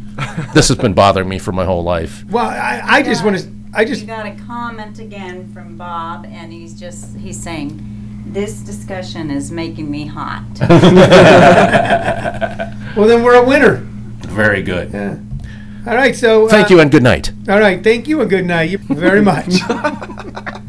This 0.55 0.69
has 0.69 0.77
been 0.77 0.95
bothering 0.95 1.29
me 1.29 1.39
for 1.39 1.53
my 1.53 1.65
whole 1.65 1.83
life. 1.83 2.25
Well, 2.31 2.47
I, 2.47 2.81
I 2.85 3.03
just 3.03 3.25
want 3.25 3.39
to. 3.39 3.49
I 3.75 3.85
just 3.85 4.03
We 4.03 4.07
got 4.07 4.27
a 4.27 4.33
comment 4.47 4.99
again 4.99 5.53
from 5.53 5.77
Bob, 5.77 6.27
and 6.27 6.53
he's 6.53 6.79
just, 6.79 7.17
he's 7.17 7.41
saying, 7.43 7.81
this 8.27 8.61
discussion 8.61 9.31
is 9.31 9.51
making 9.51 9.91
me 9.91 10.07
hot. 10.07 10.45
well 12.97 13.09
then 13.09 13.23
we're 13.23 13.35
a 13.35 13.45
winner. 13.45 13.87
Very 14.33 14.63
good. 14.63 14.93
Yeah. 14.93 15.19
All 15.87 15.95
right. 15.95 16.15
So 16.17 16.49
Thank 16.49 16.71
uh, 16.71 16.75
you 16.75 16.81
and 16.81 16.91
good 16.91 17.03
night. 17.03 17.33
All 17.49 17.61
right. 17.61 17.83
Thank 17.83 18.09
you 18.09 18.21
and 18.21 18.31
good 18.31 18.47
night. 18.47 18.71
You 18.71 18.79
very 18.79 19.21
much. 19.23 19.61